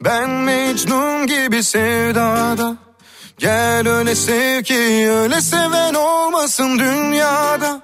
Ben 0.04 0.30
Mecnun 0.30 1.26
gibi 1.26 1.62
sevdada. 1.62 2.76
Gel 3.38 3.88
öyle 3.88 4.14
sev 4.14 4.62
ki 4.62 5.10
öyle 5.10 5.40
seven 5.40 5.94
olmasın 5.94 6.78
dünyada. 6.78 7.80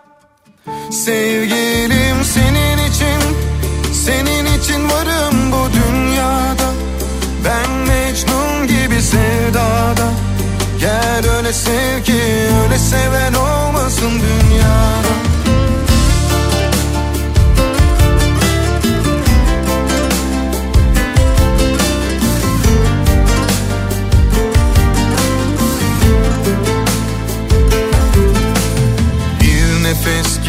Sevgilim 0.90 2.24
senin 2.24 2.78
için 2.90 3.20
Senin 4.04 4.58
için 4.58 4.88
varım 4.90 5.52
bu 5.52 5.68
dünyada. 5.72 6.68
Ben 7.44 7.70
Mecnun 7.70 8.66
gibi 8.66 9.02
sevdada. 9.02 10.08
Gel 10.80 11.30
öyle 11.36 11.52
sev 11.52 12.02
ki 12.02 12.22
öyle 12.62 12.78
seven 12.78 13.34
olmasın 13.34 14.10
dünyada 14.10 15.29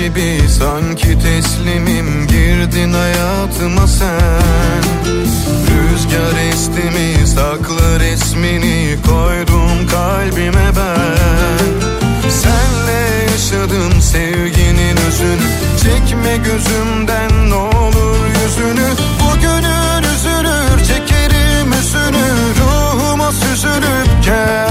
gibi 0.02 0.50
sanki 0.60 1.20
teslimim. 1.20 2.28
Girdin 2.28 2.94
hayatıma 2.94 3.88
sen. 3.88 4.84
Rüzgar 5.68 6.38
esti 6.50 6.82
mi 6.82 7.28
saklı 7.28 8.00
resmini 8.00 8.98
koydum 9.08 9.88
kalbime 9.92 10.70
ben. 10.78 11.92
Senle 12.30 13.32
yaşadım 13.32 14.02
sevginin 14.02 14.98
özünü. 15.08 15.50
Çekme 15.84 16.38
gözümden 16.38 17.50
ne 17.50 17.56
olur 17.56 18.18
yüzünü. 18.28 18.90
Bugünün 19.22 20.04
üzülür 20.16 20.86
çekerim 20.88 21.74
üzünü 21.74 22.28
Ruhuma 22.60 23.32
süzülüp 23.32 24.24
gel. 24.26 24.71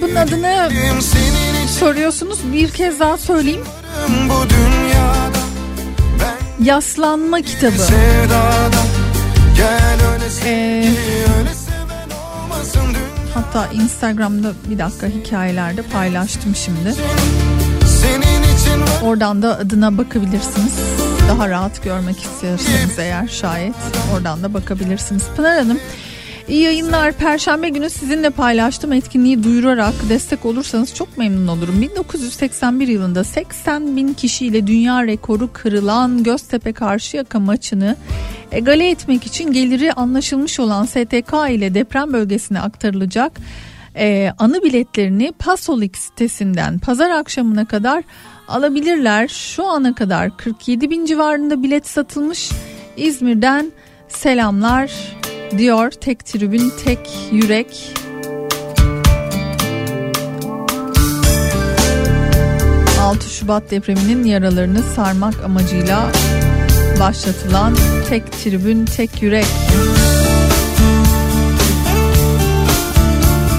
Kitabın 0.00 0.14
adını 0.16 0.70
soruyorsunuz. 1.78 2.38
Bir 2.52 2.70
kez 2.70 3.00
daha 3.00 3.18
söyleyeyim. 3.18 3.64
Yaslanma 6.62 7.40
kitabı. 7.40 7.82
Ee, 10.44 10.88
hatta 13.34 13.66
Instagram'da 13.72 14.52
bir 14.70 14.78
dakika 14.78 15.06
hikayelerde 15.06 15.82
paylaştım 15.82 16.56
şimdi. 16.56 16.94
Oradan 19.02 19.42
da 19.42 19.58
adına 19.58 19.98
bakabilirsiniz. 19.98 20.72
Daha 21.28 21.48
rahat 21.48 21.84
görmek 21.84 22.22
istiyorsanız 22.22 22.98
eğer 22.98 23.28
şayet 23.28 23.74
oradan 24.14 24.42
da 24.42 24.54
bakabilirsiniz. 24.54 25.22
Pınar 25.36 25.58
Hanım 25.58 25.78
iyi 26.50 26.62
yayınlar. 26.62 27.12
Perşembe 27.12 27.68
günü 27.68 27.90
sizinle 27.90 28.30
paylaştım 28.30 28.92
etkinliği 28.92 29.44
duyurarak 29.44 29.94
destek 30.08 30.46
olursanız 30.46 30.94
çok 30.94 31.18
memnun 31.18 31.46
olurum. 31.46 31.82
1981 31.82 32.88
yılında 32.88 33.24
80 33.24 33.96
bin 33.96 34.12
kişiyle 34.12 34.66
dünya 34.66 35.06
rekoru 35.06 35.52
kırılan 35.52 36.22
Göztepe 36.22 36.72
Karşıyaka 36.72 37.40
maçını 37.40 37.96
egale 38.52 38.90
etmek 38.90 39.26
için 39.26 39.52
geliri 39.52 39.92
anlaşılmış 39.92 40.60
olan 40.60 40.84
STK 40.84 41.32
ile 41.50 41.74
deprem 41.74 42.12
bölgesine 42.12 42.60
aktarılacak 42.60 43.32
e, 43.96 44.32
anı 44.38 44.62
biletlerini 44.62 45.32
Pasolik 45.38 45.96
sitesinden 45.96 46.78
pazar 46.78 47.10
akşamına 47.10 47.64
kadar 47.64 48.04
alabilirler. 48.48 49.28
Şu 49.28 49.66
ana 49.66 49.94
kadar 49.94 50.36
47 50.36 50.90
bin 50.90 51.04
civarında 51.04 51.62
bilet 51.62 51.86
satılmış. 51.86 52.50
İzmir'den 52.96 53.72
selamlar 54.08 54.92
diyor 55.58 55.90
tek 55.90 56.26
tribün 56.26 56.72
tek 56.84 57.10
yürek. 57.32 57.94
...6 63.00 63.28
Şubat 63.28 63.70
depreminin 63.70 64.24
yaralarını 64.24 64.82
sarmak 64.82 65.44
amacıyla 65.44 66.12
başlatılan 67.00 67.76
tek 68.08 68.32
tribün 68.32 68.84
tek 68.84 69.22
yürek. 69.22 69.46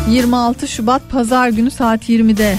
26 0.09 0.67
Şubat 0.67 1.01
Pazar 1.09 1.49
günü 1.49 1.71
saat 1.71 2.09
20'de. 2.09 2.57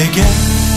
Eylül'de 0.00 0.14
gel 0.14 0.69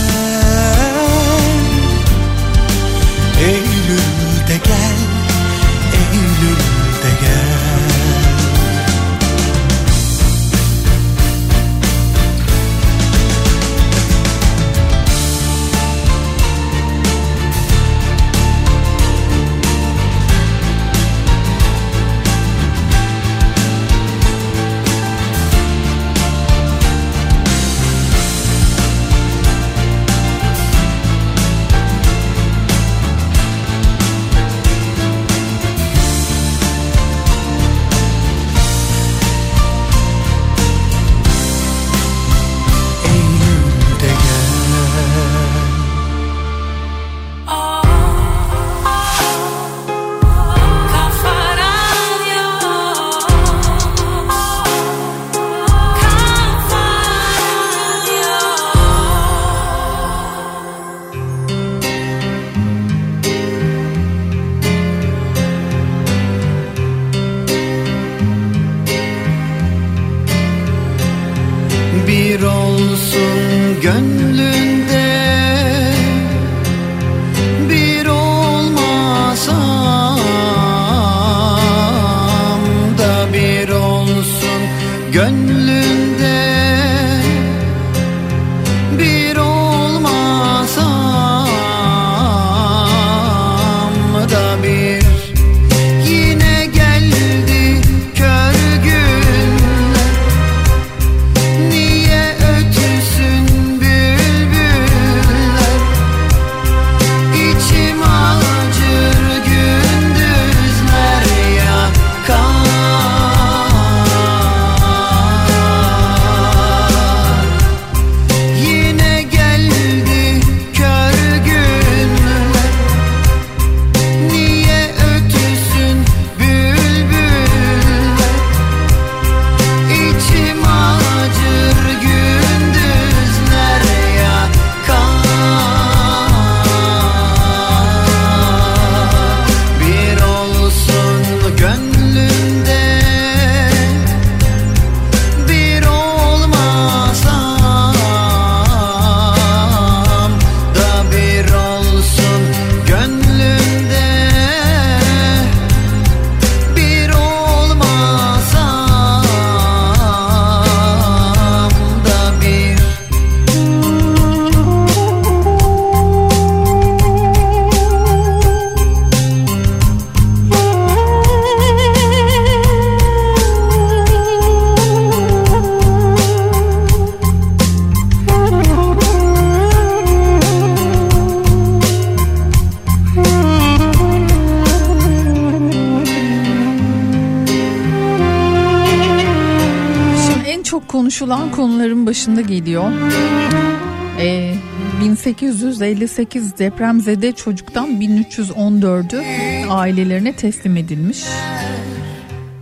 1858 196.04 196.58
depremzede 196.60 197.32
çocuktan 197.32 197.90
1314'ü 197.90 199.24
ailelerine 199.70 200.34
teslim 200.34 200.78
edilmiş. 200.78 201.24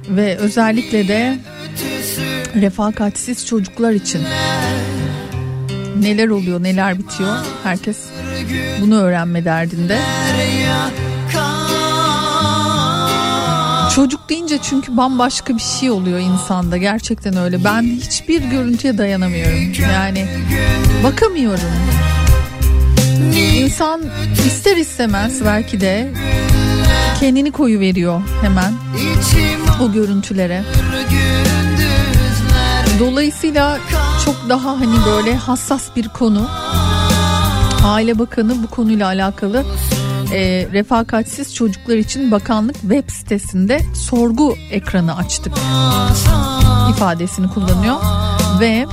Ve 0.10 0.38
özellikle 0.38 1.08
de 1.08 1.38
refakatsiz 2.56 3.46
çocuklar 3.46 3.92
için 3.92 4.22
neler 6.00 6.28
oluyor 6.28 6.64
neler 6.64 7.00
bitiyor 7.00 7.36
herkes 7.64 7.98
bunu 8.82 9.02
öğrenme 9.02 9.46
derdinde. 9.46 10.00
Çocuk 13.96 14.30
deyince 14.30 14.58
çünkü 14.62 14.98
bambaşka 14.98 15.56
bir 15.56 15.62
şey 15.62 15.92
oluyor 15.92 16.20
insanda 16.20 16.78
gerçekten 16.78 17.38
öyle. 17.38 17.64
Ben 17.64 17.82
hiçbir 17.82 18.42
görüntüye 18.42 18.98
dayanamıyorum. 18.98 19.74
Yani 19.94 20.28
bakamıyorum. 21.04 21.70
İnsan 23.36 24.02
ister 24.46 24.78
istemez 24.78 25.46
belki 25.46 25.82
de 25.82 26.14
kendini 27.20 27.52
koyu 27.52 27.80
veriyor 27.80 28.22
hemen 28.42 28.74
o 29.82 29.92
görüntülere. 29.92 30.64
Dolayısıyla 33.00 33.78
çok 34.26 34.36
daha 34.50 34.80
hani 34.80 35.06
böyle 35.06 35.36
hassas 35.36 35.96
bir 35.96 36.08
konu. 36.08 36.48
Aile 37.84 38.20
Bakanı 38.20 38.64
bu 38.64 38.68
konuyla 38.68 39.08
alakalı 39.08 39.66
e, 40.34 40.68
refakatsiz 40.74 41.56
çocuklar 41.56 41.98
için 41.98 42.32
bakanlık 42.32 42.82
web 42.82 43.10
sitesinde 43.10 43.82
sorgu 43.96 44.56
ekranı 44.72 45.16
açtık 45.18 45.54
ifadesini 46.92 47.50
kullanıyor 47.50 47.96
ve 48.60 48.86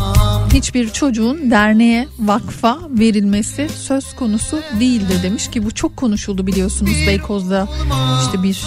hiçbir 0.53 0.93
çocuğun 0.93 1.51
derneğe, 1.51 2.09
vakfa 2.19 2.79
verilmesi 2.91 3.69
söz 3.69 4.17
konusu 4.17 4.63
değildir 4.81 5.23
demiş 5.23 5.51
ki 5.51 5.65
bu 5.65 5.75
çok 5.75 5.97
konuşuldu 5.97 6.47
biliyorsunuz 6.47 6.93
Beykoz'da 7.07 7.69
işte 8.25 8.43
bir 8.43 8.65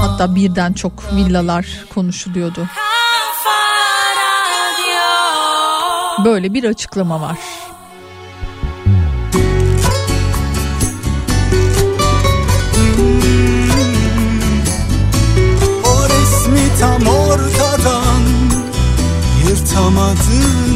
hatta 0.00 0.34
birden 0.34 0.72
çok 0.72 1.14
villalar 1.14 1.84
konuşuluyordu. 1.94 2.66
Böyle 6.24 6.54
bir 6.54 6.64
açıklama 6.64 7.20
var. 7.20 7.38
Yırtamadın 19.66 20.75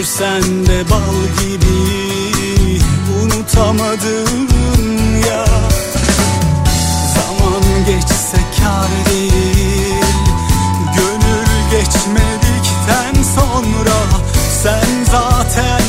Ne 0.00 0.04
dersen 0.04 0.66
de 0.66 0.90
bal 0.90 1.40
gibi 1.40 2.80
unutamadın 3.22 4.48
ya. 5.28 5.44
Zaman 7.14 7.84
geçse 7.86 8.36
kar 8.60 8.88
değil 9.10 10.04
Gönül 10.96 11.70
geçmedikten 11.70 13.22
sonra 13.34 13.98
Sen 14.62 15.04
zaten 15.12 15.79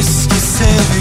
eski 0.00 0.40
sevgilin 0.40 0.99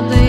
nada. 0.00 0.21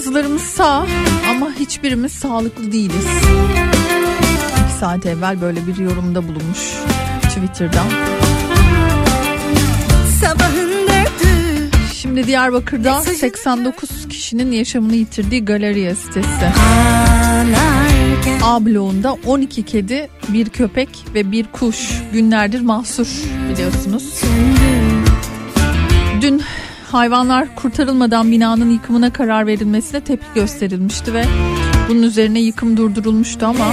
Bazılarımız 0.00 0.42
sağ 0.42 0.86
ama 1.30 1.52
hiçbirimiz 1.58 2.12
sağlıklı 2.12 2.72
değiliz. 2.72 3.06
İki 4.52 4.78
saat 4.80 5.06
evvel 5.06 5.40
böyle 5.40 5.66
bir 5.66 5.76
yorumda 5.76 6.28
bulunmuş 6.28 6.74
Twitter'dan. 7.22 7.86
Şimdi 11.92 12.26
Diyarbakır'da 12.26 13.00
89 13.00 14.08
kişinin 14.08 14.52
yaşamını 14.52 14.94
yitirdiği 14.94 15.44
galeriya 15.44 15.94
sitesi. 15.94 16.52
A 18.44 18.66
bloğunda 18.66 19.16
12 19.26 19.62
kedi, 19.62 20.08
bir 20.28 20.48
köpek 20.48 20.88
ve 21.14 21.32
bir 21.32 21.46
kuş 21.52 22.02
günlerdir 22.12 22.60
mahsur 22.60 23.08
biliyorsunuz. 23.52 24.22
Hayvanlar 26.92 27.54
kurtarılmadan 27.54 28.32
binanın 28.32 28.70
yıkımına 28.70 29.12
karar 29.12 29.46
verilmesine 29.46 30.00
tepki 30.00 30.26
gösterilmişti 30.34 31.14
ve 31.14 31.24
bunun 31.88 32.02
üzerine 32.02 32.40
yıkım 32.40 32.76
durdurulmuştu 32.76 33.46
ama 33.46 33.72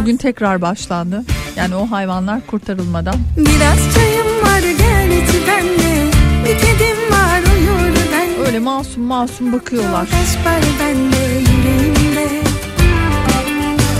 bugün 0.00 0.16
tekrar 0.16 0.62
başlandı. 0.62 1.24
Yani 1.56 1.74
o 1.74 1.90
hayvanlar 1.90 2.46
kurtarılmadan. 2.46 3.14
Biraz 3.36 3.94
çayım 3.94 4.26
var 4.42 4.60
gel 4.78 5.10
içi 5.10 5.46
benle 5.48 6.10
Bir 6.44 6.58
kedim 6.58 7.12
var 7.12 7.40
uyur 7.40 7.96
ben 8.12 8.46
Öyle 8.46 8.58
masum 8.58 9.02
masum 9.02 9.52
bakıyorlar. 9.52 10.06
Kaç 10.10 10.46
var 10.46 10.62
bende 10.80 11.16
yüreğimde 11.16 12.42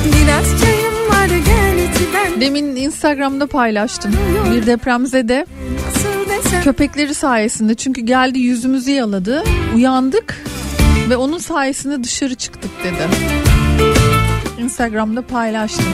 Biraz 0.05 0.61
çayım 0.63 1.11
var 1.11 1.27
gel 1.47 1.79
içi 1.79 2.15
benle 2.15 2.41
Demin 2.41 2.77
Instagram'da 2.77 3.47
paylaştım. 3.47 4.13
Bir 4.53 4.67
depremzede 4.67 5.47
Köpekleri 6.65 7.15
sayesinde 7.15 7.75
çünkü 7.75 8.01
geldi 8.01 8.39
yüzümüzü 8.39 8.91
yaladı. 8.91 9.45
Uyandık 9.75 10.45
ve 11.11 11.17
onun 11.17 11.39
sayesinde 11.39 12.05
dışarı 12.05 12.35
çıktık 12.35 12.71
dedi. 12.85 13.09
Instagram'da 14.59 15.23
paylaştım. 15.23 15.85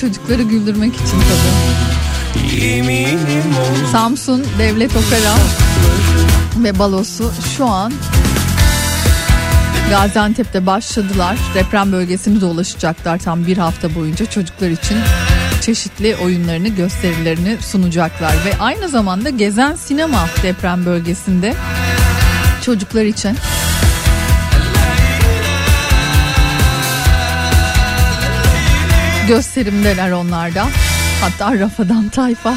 Çocukları 0.00 0.42
güldürmek 0.42 0.94
için 0.94 1.04
tabii. 1.04 1.78
Samsun 3.92 4.46
Devlet 4.58 4.90
Opera 4.90 5.34
ve 6.56 6.78
balosu 6.78 7.32
şu 7.56 7.66
an 7.66 7.92
Gaziantep'te 9.90 10.66
başladılar. 10.66 11.38
Deprem 11.54 11.92
bölgesini 11.92 12.40
dolaşacaklar 12.40 13.18
tam 13.18 13.46
bir 13.46 13.58
hafta 13.58 13.94
boyunca 13.94 14.26
çocuklar 14.26 14.70
için 14.70 14.98
çeşitli 15.60 16.16
oyunlarını, 16.16 16.68
gösterilerini 16.68 17.56
sunacaklar 17.60 18.32
ve 18.32 18.58
aynı 18.60 18.88
zamanda 18.88 19.30
Gezen 19.30 19.74
Sinema 19.74 20.28
deprem 20.42 20.86
bölgesinde 20.86 21.54
çocuklar 22.62 23.04
için 23.04 23.36
gösterimdeler 29.28 30.10
onlarda. 30.10 30.66
Hatta 31.20 31.58
Rafadan 31.58 32.08
Tayfa. 32.08 32.54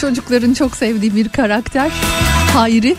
Çocukların 0.00 0.54
çok 0.54 0.76
sevdiği 0.76 1.14
bir 1.14 1.28
karakter. 1.28 1.90
Hayri. 2.54 2.96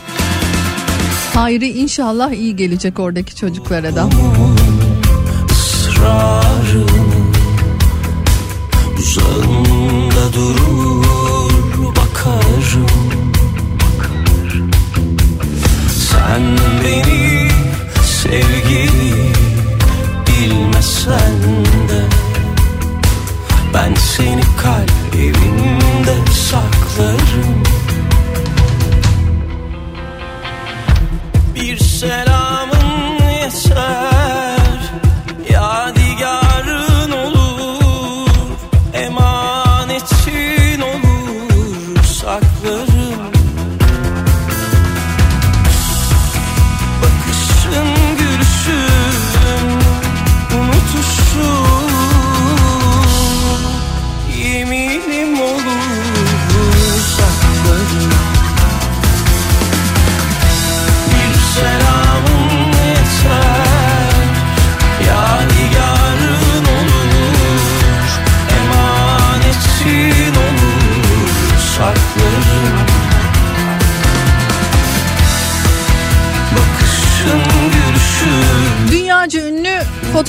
Hayri 1.33 1.69
inşallah 1.69 2.31
iyi 2.31 2.55
gelecek 2.55 2.99
oradaki 2.99 3.35
çocuklara 3.35 3.95
da. 3.95 4.09
Israrım, 8.99 10.09
durur 10.33 11.95
bakarım. 11.95 12.87
Sen 15.89 16.57
beni 16.83 17.49
sevgili 18.03 19.13
bilmesen 20.27 21.33
de 21.89 22.08
ben 23.73 23.93
seni 23.95 24.41
kalbimde 24.61 26.31
saklarım. 26.31 27.63
Bir 31.55 31.77
selamın 31.77 33.19
yeter 33.41 34.08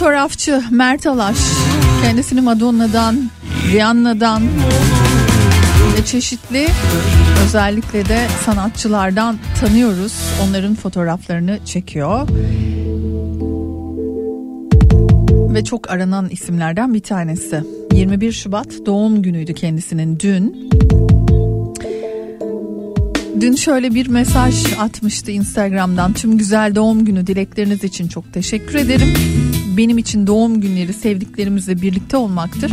fotoğrafçı 0.00 0.62
Mert 0.70 1.06
Alaş 1.06 1.38
kendisini 2.02 2.40
Madonna'dan, 2.40 3.30
Rihanna'dan 3.72 4.42
ve 5.96 6.04
çeşitli 6.04 6.66
özellikle 7.44 8.08
de 8.08 8.26
sanatçılardan 8.44 9.38
tanıyoruz. 9.60 10.12
Onların 10.42 10.74
fotoğraflarını 10.74 11.58
çekiyor. 11.64 12.28
Ve 15.54 15.64
çok 15.64 15.90
aranan 15.90 16.28
isimlerden 16.28 16.94
bir 16.94 17.02
tanesi. 17.02 17.64
21 17.92 18.32
Şubat 18.32 18.86
doğum 18.86 19.22
günüydü 19.22 19.54
kendisinin 19.54 20.18
dün. 20.20 20.70
Dün 23.40 23.54
şöyle 23.54 23.94
bir 23.94 24.08
mesaj 24.08 24.64
atmıştı 24.78 25.30
Instagram'dan. 25.30 26.12
Tüm 26.12 26.38
güzel 26.38 26.74
doğum 26.74 27.04
günü 27.04 27.26
dilekleriniz 27.26 27.84
için 27.84 28.08
çok 28.08 28.32
teşekkür 28.32 28.74
ederim. 28.74 29.08
Benim 29.80 29.98
için 29.98 30.26
doğum 30.26 30.60
günleri 30.60 30.92
sevdiklerimizle 30.92 31.82
birlikte 31.82 32.16
olmaktır. 32.16 32.72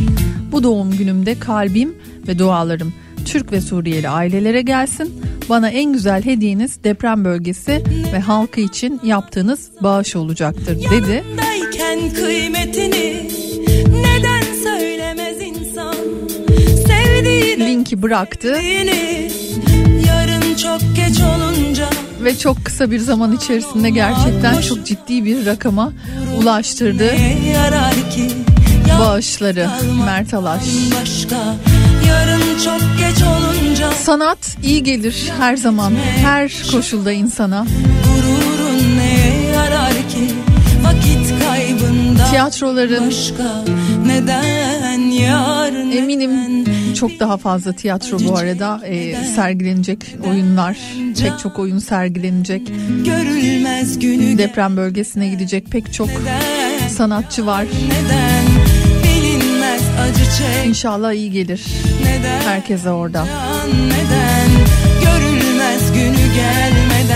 Bu 0.51 0.63
doğum 0.63 0.97
günümde 0.97 1.39
kalbim 1.39 1.95
ve 2.27 2.39
dualarım 2.39 2.93
Türk 3.25 3.51
ve 3.51 3.61
Suriyeli 3.61 4.09
ailelere 4.09 4.61
gelsin. 4.61 5.21
Bana 5.49 5.69
en 5.69 5.93
güzel 5.93 6.25
hediyeniz 6.25 6.84
deprem 6.84 7.25
bölgesi 7.25 7.84
ve 8.13 8.19
halkı 8.19 8.61
için 8.61 8.99
yaptığınız 9.03 9.69
bağış 9.81 10.15
olacaktır 10.15 10.75
dedi. 10.91 11.23
Yanındayken 11.25 12.13
kıymetini 12.13 13.29
neden 13.89 14.43
söylemez 14.63 15.41
insan 15.41 15.95
sevdiğini 16.88 17.67
Linki 17.67 18.01
bıraktı 18.01 18.47
yarın 20.07 20.55
çok 20.55 20.81
geç 20.95 21.19
olunca 21.19 21.46
ve 22.23 22.38
çok 22.38 22.65
kısa 22.65 22.91
bir 22.91 22.99
zaman 22.99 23.35
içerisinde 23.35 23.89
gerçekten 23.89 24.61
çok 24.61 24.85
ciddi 24.85 25.26
bir 25.26 25.45
rakama 25.45 25.91
ulaştırdı 26.38 27.11
bağışları 28.99 29.69
Mert 30.06 30.34
Alaş. 30.34 30.64
Sanat 34.03 34.57
iyi 34.64 34.84
gelir 34.84 35.31
her 35.39 35.57
zaman, 35.57 35.94
her 36.22 36.52
koşulda 36.72 37.11
insana. 37.11 37.65
Tiyatroların 42.30 43.07
başka 43.07 43.64
neden 44.06 44.99
yarın 44.99 45.91
eminim 45.91 46.65
çok 46.99 47.19
daha 47.19 47.37
fazla 47.37 47.73
tiyatro 47.73 48.19
bu 48.19 48.37
arada 48.37 48.81
e, 48.85 49.15
sergilenecek 49.15 50.15
oyunlar, 50.29 50.77
pek 51.21 51.39
çok 51.39 51.59
oyun 51.59 51.79
sergilenecek. 51.79 52.71
görülmez 53.05 53.99
günü 53.99 54.37
Deprem 54.37 54.77
bölgesine 54.77 55.27
gidecek 55.27 55.71
pek 55.71 55.93
çok 55.93 56.09
sanatçı 56.89 57.45
var. 57.45 57.65
İnşallah 60.67 61.13
iyi 61.13 61.31
gelir. 61.31 61.65
Herkese 62.45 62.89
orada. 62.89 63.27
görülmez 65.03 65.93
günü 65.93 66.33
gelmeden 66.35 67.06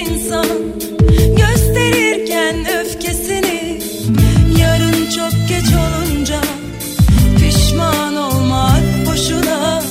insan 0.00 0.46
gösterirken 1.36 2.56
öfkesini. 2.80 3.80
Yarın 4.60 5.10
çok 5.10 5.48
geç 5.48 5.74
olunca 5.74 6.40
pişman 7.38 8.16
olmak 8.16 9.06
boşuna. 9.06 9.82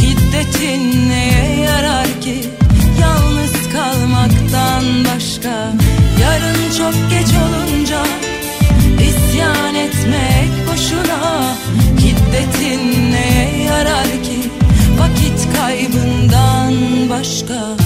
Hiddetin 0.00 1.10
neye 1.10 1.60
yarar 1.60 2.20
ki? 2.20 2.44
Yalnız 3.00 3.52
kalmaktan 3.72 4.84
başka. 5.04 5.72
Yarın 6.22 6.70
çok 6.78 7.10
geç 7.10 7.28
olunca 7.44 8.02
İsyan 9.00 9.74
etmek 9.74 10.50
boşuna. 10.72 11.54
Hiddetin 11.98 13.12
neye 13.12 13.64
yarar 13.64 14.04
ki? 14.04 14.38
Vakit 14.98 15.56
kaybından 15.56 16.74
başka 17.10 17.81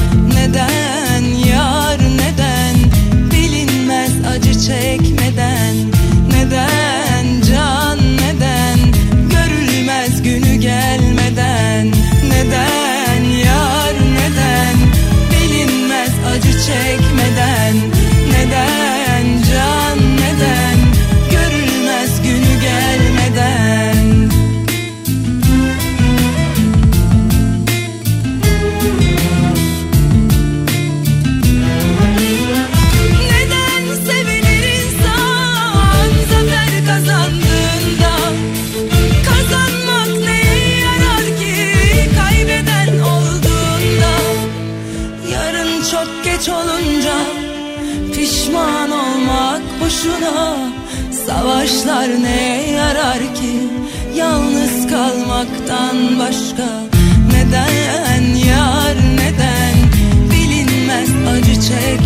Savaşlar 51.87 52.23
neye 52.23 52.71
yarar 52.71 53.19
ki? 53.19 53.53
Yalnız 54.17 54.87
kalmaktan 54.91 56.19
başka 56.19 56.69
Neden? 57.33 58.35
Yar 58.49 58.97
neden? 59.17 59.75
Bilinmez 60.31 61.11
acı 61.33 61.55
çekmeden 61.55 62.06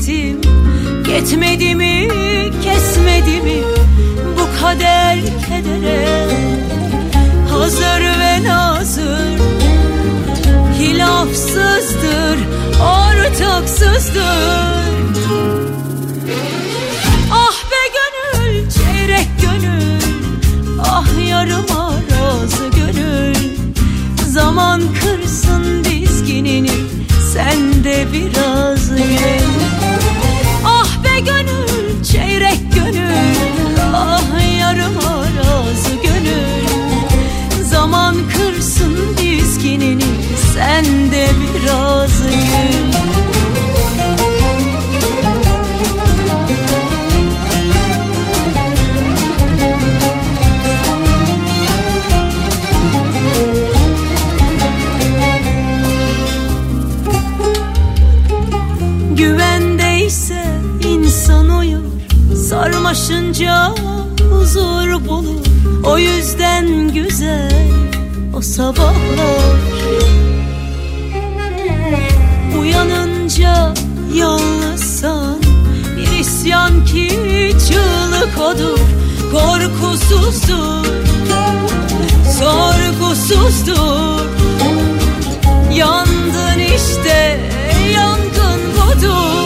çektim 0.00 0.40
Yetmedi 1.08 1.74
mi 1.74 2.08
kesmedi 2.62 3.40
mi? 3.40 3.62
Bu 4.38 4.60
kader 4.60 5.18
kedere. 5.48 6.28
Hazır 7.50 8.00
ve 8.00 8.42
nazır. 8.44 9.40
Hilafsızdır, 10.78 12.38
ortaksızdır. 12.82 14.20
Ah 17.32 17.56
be 17.70 17.82
gönül, 17.96 18.70
çeyrek 18.70 19.28
gönül. 19.42 20.00
Ah 20.84 21.28
yarım 21.28 21.66
arazı 21.76 22.68
gönül. 22.76 23.34
Zaman 24.28 24.82
kırsın 25.00 25.84
dizginini 25.84 26.70
Sen 27.32 27.84
de 27.84 28.06
biraz 28.12 28.90
gül 28.96 29.39
Sarmaşınca 62.90 63.74
huzur 64.30 65.08
bulur. 65.08 65.46
O 65.84 65.98
yüzden 65.98 66.92
güzel 66.94 67.70
o 68.36 68.40
sabahlar. 68.40 69.56
Uyanınca 72.60 73.74
yalnızsan 74.14 75.38
Bir 75.96 76.18
isyan 76.18 76.84
ki 76.84 77.08
çığlık 77.68 78.40
odur. 78.40 78.78
Korkusuzdur 79.32 80.86
Sorgusuzdur. 82.38 84.26
Yandın 85.72 86.58
işte 86.58 87.40
yangın 87.94 88.60
budur 88.76 89.39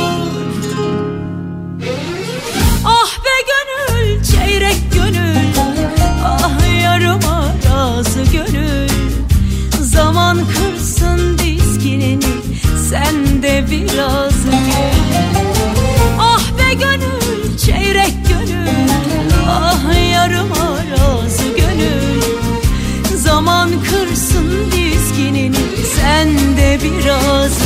Gül 13.90 14.00
Ah 16.18 16.50
be 16.58 16.74
gönül 16.74 17.58
çeyrek 17.58 18.14
gönül. 18.28 18.88
Ah 19.48 20.12
yarım 20.12 20.52
arazı 20.52 21.48
gönül. 21.56 22.22
Zaman 23.16 23.70
kırsın 23.90 24.72
dizginini 24.72 25.56
Sen 25.96 26.56
de 26.56 26.78
biraz 26.82 27.63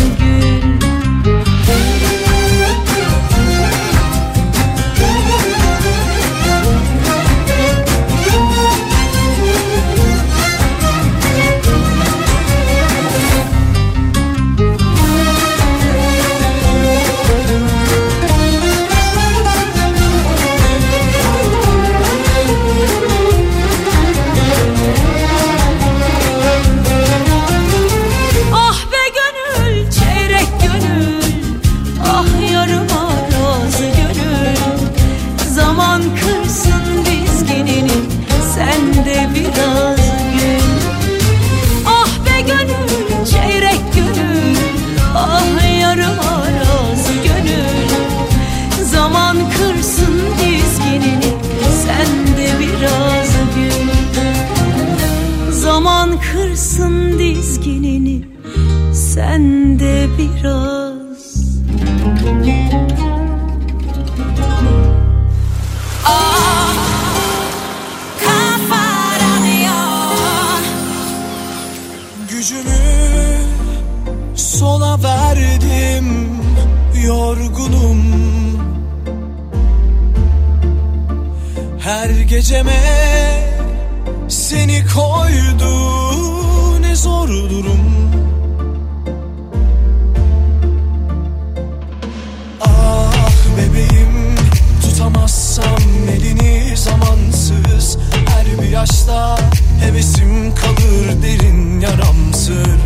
Tutamazsam 95.29 96.09
elini 96.13 96.77
zamansız. 96.77 97.99
Her 98.29 98.63
bir 98.63 98.69
yaşta 98.69 99.39
hevesim 99.81 100.55
kalır 100.55 101.23
derin 101.23 101.81
yaramsır. 101.81 102.79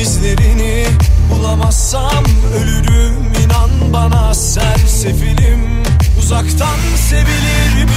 İzlerini 0.00 0.86
bulamazsam 1.30 2.24
ölürüm 2.56 3.32
inan 3.44 3.92
bana 3.92 4.34
sersefilim. 4.34 5.82
Uzaktan 6.18 6.78
sevilir 7.10 7.84
mi 7.84 7.90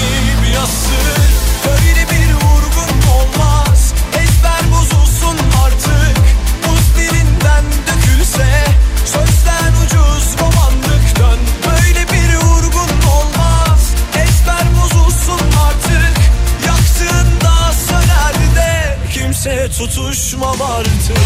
bir 0.43 0.55
asır? 0.57 1.29
Böyle 1.65 2.11
bir 2.11 2.18
tutuşmam 19.79 20.61
artık 20.61 21.17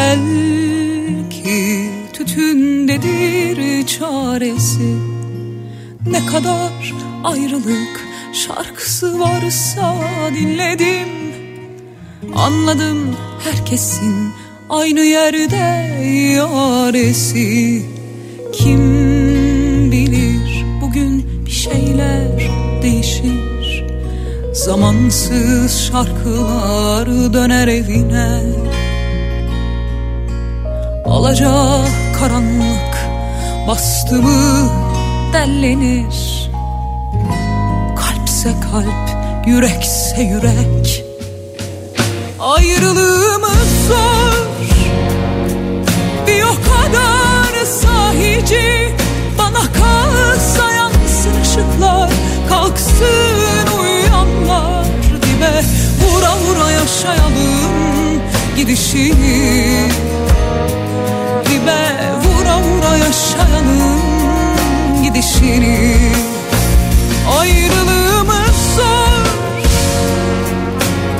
Belki 0.00 1.90
tütündedir 2.12 3.86
çaresi. 3.86 4.94
Ne 6.06 6.26
kadar 6.26 6.94
ayrılık 7.24 8.00
şarkısı 8.32 9.20
varsa 9.20 9.96
dinledim. 10.34 11.08
Anladım 12.34 13.16
herkesin 13.44 14.14
aynı 14.70 15.00
yerde 15.00 15.56
yaresi. 16.36 17.82
Kim 18.52 18.82
bilir 19.92 20.64
bugün 20.82 21.44
bir 21.46 21.50
şeyler 21.50 22.50
değişir. 22.82 23.84
Zamansız 24.52 25.80
şarkılar 25.80 27.08
döner 27.32 27.68
evine 27.68 28.40
Alaca 31.10 31.80
karanlık 32.18 33.08
bastı 33.68 34.22
mı 34.22 34.70
dellenir. 35.32 36.50
Kalpse 37.96 38.50
kalp, 38.72 39.46
yürekse 39.46 40.22
yürek. 40.22 41.04
Ayrılığımız 42.40 43.86
zor. 43.88 44.46
Bir 46.26 46.42
o 46.42 46.54
kadar 46.54 47.64
sahici. 47.64 48.94
Bana 49.38 49.72
kalsa 49.72 50.72
yansın 50.72 51.40
ışıklar 51.42 52.10
Kalksın 52.48 53.78
uyuyanlar 53.80 54.84
dibe. 55.22 55.62
Vura 56.00 56.36
vura 56.36 56.70
yaşayalım 56.70 58.20
gidişini 58.56 59.88
Dibe 61.70 62.12
vura 62.22 62.56
vura 62.58 62.96
yaşayalım 62.96 64.00
gidişini. 65.02 65.96
Ayrılığımız 67.38 68.56
zor. 68.76 69.26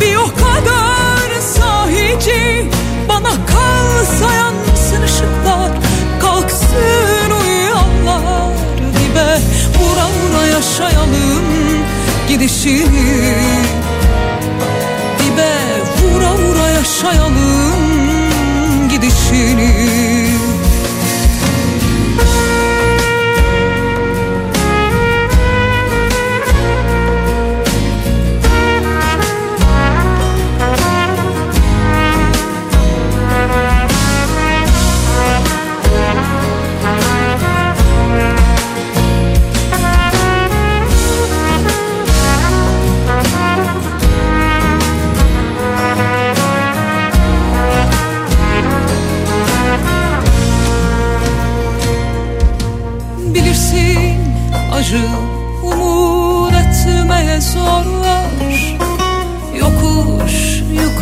Bir 0.01 0.17
o 0.17 0.25
kadar 0.25 1.41
sahici 1.41 2.71
Bana 3.09 3.31
kalsa 3.47 4.35
yansın 4.35 5.03
ışıklar? 5.03 5.73
Kalksın 6.21 7.31
uyuyanlar 7.43 8.53
dibe 8.79 9.39
Vura 9.79 10.07
vura 10.07 10.47
yaşayalım 10.47 11.45
gidişini. 12.29 13.35
Dibe 15.19 15.53
vura 16.03 16.33
vura 16.33 16.69
yaşayalım 16.69 17.91
gidişini 18.91 20.10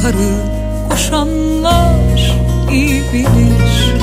yukarı 0.08 0.28
koşanlar 0.90 2.36
iyi 2.70 3.02
bilir. 3.12 3.94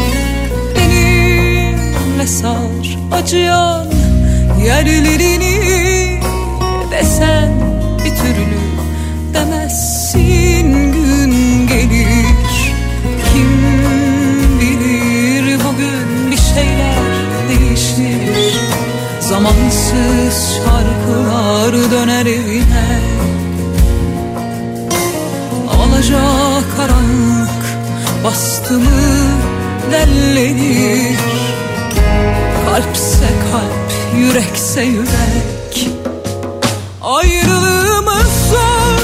Benimle 0.75 2.27
sar 2.27 2.97
acıyan 3.11 3.87
yerlerini 4.65 6.21
Desen 6.91 7.51
bir 8.05 8.15
türlü 8.15 8.59
demezsin 9.33 10.71
gün 10.93 11.67
gelir. 11.67 12.73
Kim 13.33 13.49
bilir 14.59 15.59
bugün 15.59 16.31
bir 16.31 16.37
şeyler 16.37 16.95
değişir. 17.49 18.55
Zamansız 19.19 20.55
şarkılar 20.55 21.91
döner 21.91 22.25
evine 22.25 23.04
karanlık 26.85 27.49
bastı 28.23 28.73
mı 28.73 28.89
dellenir 29.91 31.17
Kalpse 32.65 33.29
kalp, 33.51 34.17
yürekse 34.17 34.81
yürek. 34.83 35.89
Ayrılığımız 37.01 38.49
zor. 38.51 38.99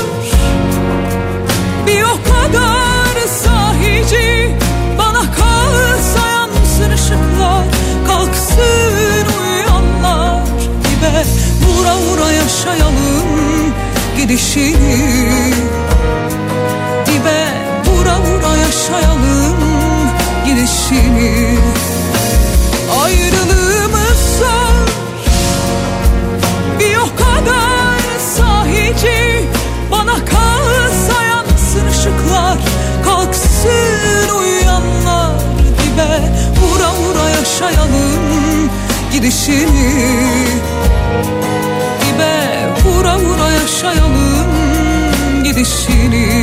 Bir 1.87 2.03
o 2.03 2.33
kadar 2.33 3.27
sahici 3.43 4.55
Bana 4.97 5.21
kalsa 5.21 6.27
yansın 6.29 6.91
ışıklar 6.91 7.65
Kalksın 8.07 9.25
uyuyanlar 9.43 10.43
Dibe 10.83 11.23
vura 11.65 11.95
vura 11.97 12.31
yaşayalım 12.31 13.73
gidişini 14.17 15.53
gidişini 20.91 21.57
Ayrılığımız 23.03 24.37
zor 24.39 24.87
Bir 26.79 26.95
o 26.95 27.15
kadar 27.15 28.19
sahici 28.35 29.45
Bana 29.91 30.25
kalsa 30.25 31.23
yansın 31.23 31.87
ışıklar 31.87 32.57
Kalksın 33.05 34.35
uyuyanlar 34.39 35.39
Dibe 35.83 36.19
vura 36.61 36.93
vura 36.93 37.29
yaşayalım 37.29 38.69
gidişini. 39.11 40.47
Dibe 42.01 42.69
vura 42.85 43.17
vura 43.19 43.51
yaşayalım 43.51 44.47
gidişini 45.43 46.40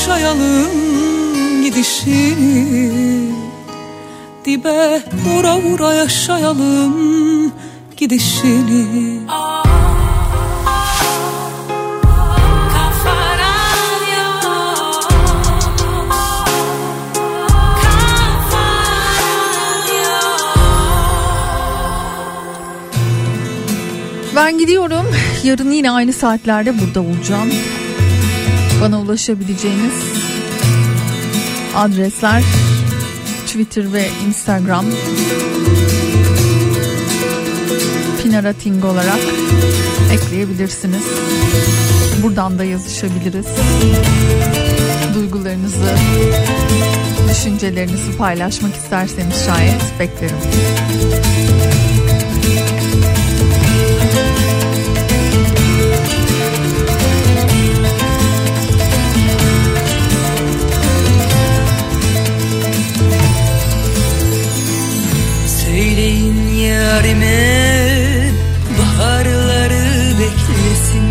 yaşayalım 0.00 1.62
gidişini 1.62 3.32
Dibe 4.44 5.02
vura 5.24 5.58
vura 5.58 5.94
yaşayalım 5.94 7.52
gidişini 7.96 9.20
Ben 24.36 24.58
gidiyorum. 24.58 25.06
Yarın 25.44 25.70
yine 25.70 25.90
aynı 25.90 26.12
saatlerde 26.12 26.80
burada 26.80 27.00
olacağım. 27.00 27.48
Bana 28.80 29.00
ulaşabileceğiniz 29.00 29.92
adresler 31.76 32.42
Twitter 33.46 33.92
ve 33.92 34.08
Instagram 34.26 34.86
Pinara 38.22 38.52
Ting 38.52 38.84
olarak 38.84 39.20
ekleyebilirsiniz. 40.12 41.02
Buradan 42.22 42.58
da 42.58 42.64
yazışabiliriz. 42.64 43.46
Duygularınızı, 45.14 45.94
düşüncelerinizi 47.30 48.16
paylaşmak 48.16 48.74
isterseniz 48.74 49.46
şayet 49.46 49.82
beklerim. 50.00 50.36
Yarime 66.90 68.32
baharları 68.78 69.84
beklesin. 70.20 71.06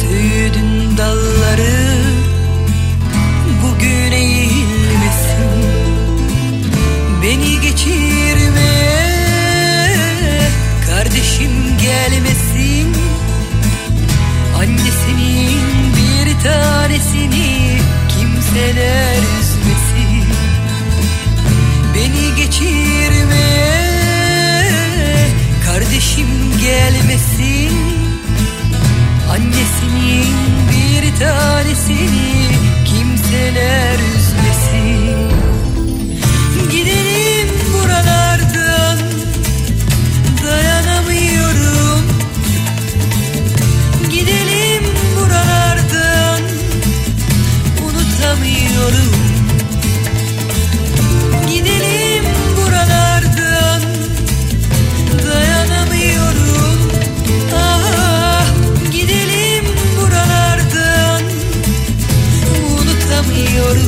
Söğüdün 0.00 0.96
dalları 0.96 1.78
bugün 3.62 4.12
eğilmesin. 4.12 5.50
Beni 7.22 7.60
geçirmeye 7.60 9.08
kardeşim 10.86 11.52
gelmesin. 11.82 12.96
Annesinin 14.58 15.60
bir 15.96 16.44
tanesini 16.44 17.78
kimseler 18.08 19.37
kardeşim 25.88 26.28
gelmesin. 26.60 27.70
Annesinin 29.30 30.34
bir 30.70 31.18
tanesini 31.20 32.48
kimseler 32.84 34.17
夜 63.58 63.87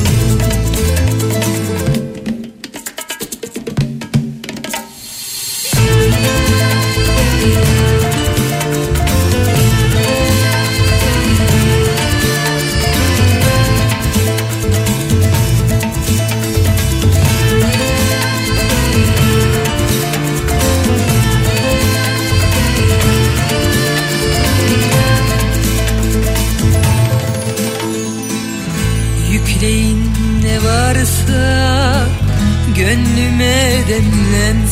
demlensin 33.91 34.70